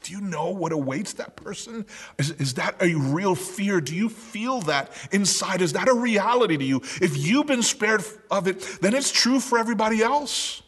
Do 0.03 0.13
you 0.13 0.21
know 0.21 0.51
what 0.51 0.71
awaits 0.71 1.15
that 1.15 1.35
person? 1.35 1.85
Is, 2.17 2.31
is 2.33 2.55
that 2.55 2.81
a 2.81 2.95
real 2.95 3.35
fear? 3.35 3.81
Do 3.81 3.93
you 3.93 4.09
feel 4.09 4.61
that 4.63 4.93
inside? 5.11 5.61
Is 5.61 5.73
that 5.73 5.89
a 5.89 5.95
reality 5.95 6.57
to 6.57 6.65
you? 6.65 6.77
If 7.03 7.17
you've 7.17 7.49
been 7.49 7.65
spared 7.65 8.05
of 8.31 8.47
it, 8.47 8.61
then 8.81 8.95
it's 8.95 9.11
true 9.11 9.41
for 9.41 9.59
everybody 9.59 10.03
else. 10.03 10.63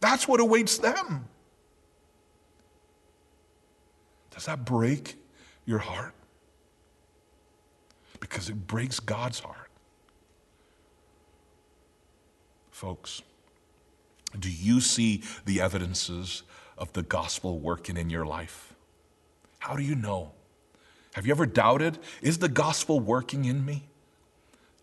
That's 0.00 0.26
what 0.26 0.40
awaits 0.40 0.78
them. 0.78 1.28
Does 4.32 4.46
that 4.46 4.64
break 4.64 5.16
your 5.64 5.78
heart? 5.78 6.13
Because 8.24 8.48
it 8.48 8.66
breaks 8.66 9.00
God's 9.00 9.40
heart. 9.40 9.68
Folks, 12.70 13.20
do 14.38 14.50
you 14.50 14.80
see 14.80 15.22
the 15.44 15.60
evidences 15.60 16.42
of 16.78 16.90
the 16.94 17.02
gospel 17.02 17.58
working 17.58 17.98
in 17.98 18.08
your 18.08 18.24
life? 18.24 18.72
How 19.58 19.76
do 19.76 19.82
you 19.82 19.94
know? 19.94 20.32
Have 21.12 21.26
you 21.26 21.32
ever 21.32 21.44
doubted? 21.44 21.98
Is 22.22 22.38
the 22.38 22.48
gospel 22.48 22.98
working 22.98 23.44
in 23.44 23.62
me? 23.62 23.82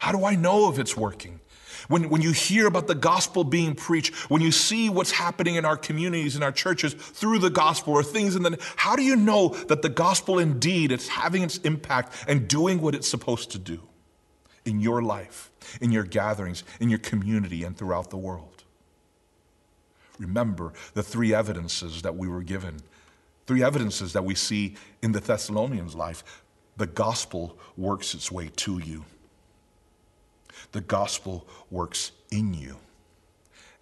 How 0.01 0.11
do 0.11 0.25
I 0.25 0.33
know 0.33 0.67
if 0.71 0.79
it's 0.79 0.97
working? 0.97 1.39
When, 1.87 2.09
when 2.09 2.23
you 2.23 2.31
hear 2.31 2.65
about 2.65 2.87
the 2.87 2.95
gospel 2.95 3.43
being 3.43 3.75
preached, 3.75 4.15
when 4.31 4.41
you 4.41 4.51
see 4.51 4.89
what's 4.89 5.11
happening 5.11 5.55
in 5.55 5.63
our 5.63 5.77
communities, 5.77 6.35
in 6.35 6.41
our 6.41 6.51
churches 6.51 6.95
through 6.95 7.37
the 7.37 7.51
gospel 7.51 7.93
or 7.93 8.01
things 8.01 8.35
in 8.35 8.41
the, 8.41 8.57
how 8.77 8.95
do 8.95 9.03
you 9.03 9.15
know 9.15 9.49
that 9.67 9.83
the 9.83 9.89
gospel 9.89 10.39
indeed 10.39 10.91
is 10.91 11.07
having 11.07 11.43
its 11.43 11.59
impact 11.59 12.15
and 12.27 12.47
doing 12.47 12.81
what 12.81 12.95
it's 12.95 13.07
supposed 13.07 13.51
to 13.51 13.59
do 13.59 13.79
in 14.65 14.79
your 14.79 15.03
life, 15.03 15.51
in 15.81 15.91
your 15.91 16.03
gatherings, 16.03 16.63
in 16.79 16.89
your 16.89 16.97
community, 16.97 17.63
and 17.63 17.77
throughout 17.77 18.09
the 18.09 18.17
world? 18.17 18.63
Remember 20.17 20.73
the 20.95 21.03
three 21.03 21.31
evidences 21.31 22.01
that 22.01 22.15
we 22.15 22.27
were 22.27 22.41
given, 22.41 22.77
three 23.45 23.61
evidences 23.61 24.13
that 24.13 24.25
we 24.25 24.33
see 24.33 24.77
in 25.03 25.11
the 25.11 25.19
Thessalonians' 25.19 25.93
life. 25.93 26.43
The 26.77 26.87
gospel 26.87 27.55
works 27.77 28.15
its 28.15 28.31
way 28.31 28.49
to 28.55 28.79
you. 28.79 29.05
The 30.71 30.81
gospel 30.81 31.47
works 31.69 32.11
in 32.31 32.53
you, 32.53 32.77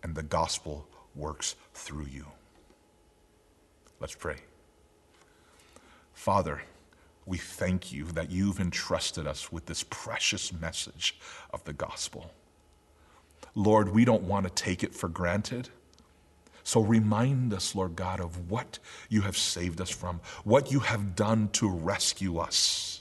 and 0.03 0.15
the 0.15 0.23
gospel 0.23 0.87
works 1.15 1.55
through 1.73 2.07
you. 2.11 2.25
Let's 3.99 4.15
pray. 4.15 4.37
Father, 6.13 6.61
we 7.25 7.37
thank 7.37 7.91
you 7.91 8.05
that 8.05 8.31
you've 8.31 8.59
entrusted 8.59 9.27
us 9.27 9.51
with 9.51 9.65
this 9.67 9.83
precious 9.89 10.51
message 10.51 11.17
of 11.53 11.63
the 11.63 11.73
gospel. 11.73 12.31
Lord, 13.55 13.89
we 13.89 14.05
don't 14.05 14.23
want 14.23 14.45
to 14.45 14.51
take 14.51 14.83
it 14.83 14.95
for 14.95 15.09
granted. 15.09 15.69
So 16.63 16.81
remind 16.81 17.53
us, 17.53 17.75
Lord 17.75 17.95
God, 17.95 18.19
of 18.19 18.49
what 18.49 18.79
you 19.09 19.21
have 19.21 19.37
saved 19.37 19.81
us 19.81 19.89
from, 19.89 20.21
what 20.43 20.71
you 20.71 20.79
have 20.79 21.15
done 21.15 21.49
to 21.53 21.69
rescue 21.69 22.37
us. 22.37 22.98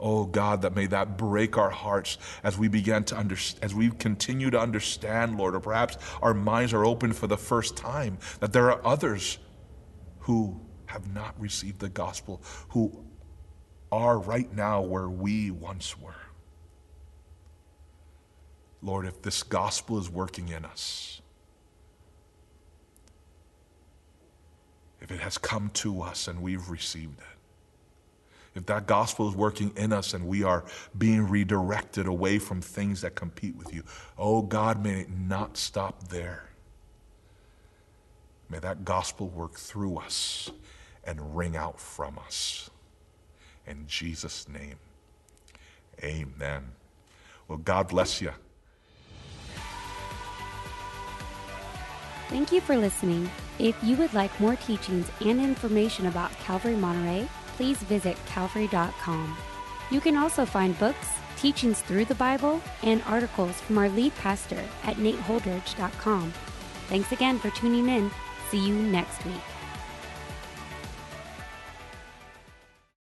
Oh 0.00 0.24
God, 0.24 0.62
that 0.62 0.74
may 0.74 0.86
that 0.86 1.16
break 1.16 1.56
our 1.56 1.70
hearts 1.70 2.18
as 2.42 2.58
we 2.58 2.68
begin 2.68 3.04
to 3.04 3.16
understand, 3.16 3.64
as 3.64 3.74
we 3.74 3.90
continue 3.90 4.50
to 4.50 4.60
understand, 4.60 5.38
Lord, 5.38 5.54
or 5.54 5.60
perhaps 5.60 5.96
our 6.20 6.34
minds 6.34 6.72
are 6.72 6.84
open 6.84 7.12
for 7.12 7.26
the 7.26 7.36
first 7.38 7.76
time, 7.76 8.18
that 8.40 8.52
there 8.52 8.70
are 8.70 8.84
others 8.84 9.38
who 10.20 10.60
have 10.86 11.12
not 11.14 11.34
received 11.40 11.78
the 11.78 11.88
gospel, 11.88 12.42
who 12.70 13.04
are 13.92 14.18
right 14.18 14.52
now 14.54 14.82
where 14.82 15.08
we 15.08 15.50
once 15.50 15.98
were. 15.98 16.12
Lord, 18.82 19.06
if 19.06 19.22
this 19.22 19.42
gospel 19.42 19.98
is 19.98 20.10
working 20.10 20.48
in 20.48 20.64
us, 20.64 21.22
if 25.00 25.10
it 25.10 25.20
has 25.20 25.38
come 25.38 25.70
to 25.74 26.02
us 26.02 26.28
and 26.28 26.42
we've 26.42 26.68
received 26.68 27.18
it, 27.18 27.33
if 28.54 28.66
that 28.66 28.86
gospel 28.86 29.28
is 29.28 29.34
working 29.34 29.72
in 29.76 29.92
us 29.92 30.14
and 30.14 30.26
we 30.26 30.42
are 30.44 30.64
being 30.96 31.28
redirected 31.28 32.06
away 32.06 32.38
from 32.38 32.60
things 32.60 33.00
that 33.00 33.14
compete 33.14 33.56
with 33.56 33.74
you, 33.74 33.82
oh 34.16 34.42
God, 34.42 34.82
may 34.82 35.00
it 35.00 35.10
not 35.10 35.56
stop 35.56 36.08
there. 36.08 36.50
May 38.48 38.58
that 38.60 38.84
gospel 38.84 39.28
work 39.28 39.54
through 39.54 39.96
us 39.96 40.50
and 41.04 41.36
ring 41.36 41.56
out 41.56 41.80
from 41.80 42.18
us. 42.18 42.70
In 43.66 43.86
Jesus' 43.86 44.48
name, 44.48 44.76
amen. 46.02 46.64
Well, 47.48 47.58
God 47.58 47.88
bless 47.88 48.20
you. 48.20 48.30
Thank 52.28 52.52
you 52.52 52.60
for 52.60 52.76
listening. 52.76 53.30
If 53.58 53.76
you 53.82 53.96
would 53.96 54.12
like 54.14 54.38
more 54.40 54.56
teachings 54.56 55.10
and 55.20 55.40
information 55.40 56.06
about 56.06 56.32
Calvary 56.38 56.74
Monterey, 56.74 57.28
please 57.56 57.78
visit 57.78 58.16
calvary.com. 58.26 59.36
You 59.90 60.00
can 60.00 60.16
also 60.16 60.44
find 60.44 60.78
books, 60.78 61.08
teachings 61.36 61.82
through 61.82 62.06
the 62.06 62.14
Bible, 62.14 62.60
and 62.82 63.02
articles 63.06 63.60
from 63.60 63.78
our 63.78 63.88
lead 63.88 64.14
pastor 64.16 64.62
at 64.84 64.96
nateholdridge.com. 64.96 66.32
Thanks 66.88 67.12
again 67.12 67.38
for 67.38 67.50
tuning 67.50 67.88
in. 67.88 68.10
See 68.50 68.66
you 68.66 68.74
next 68.74 69.24
week. 69.24 69.53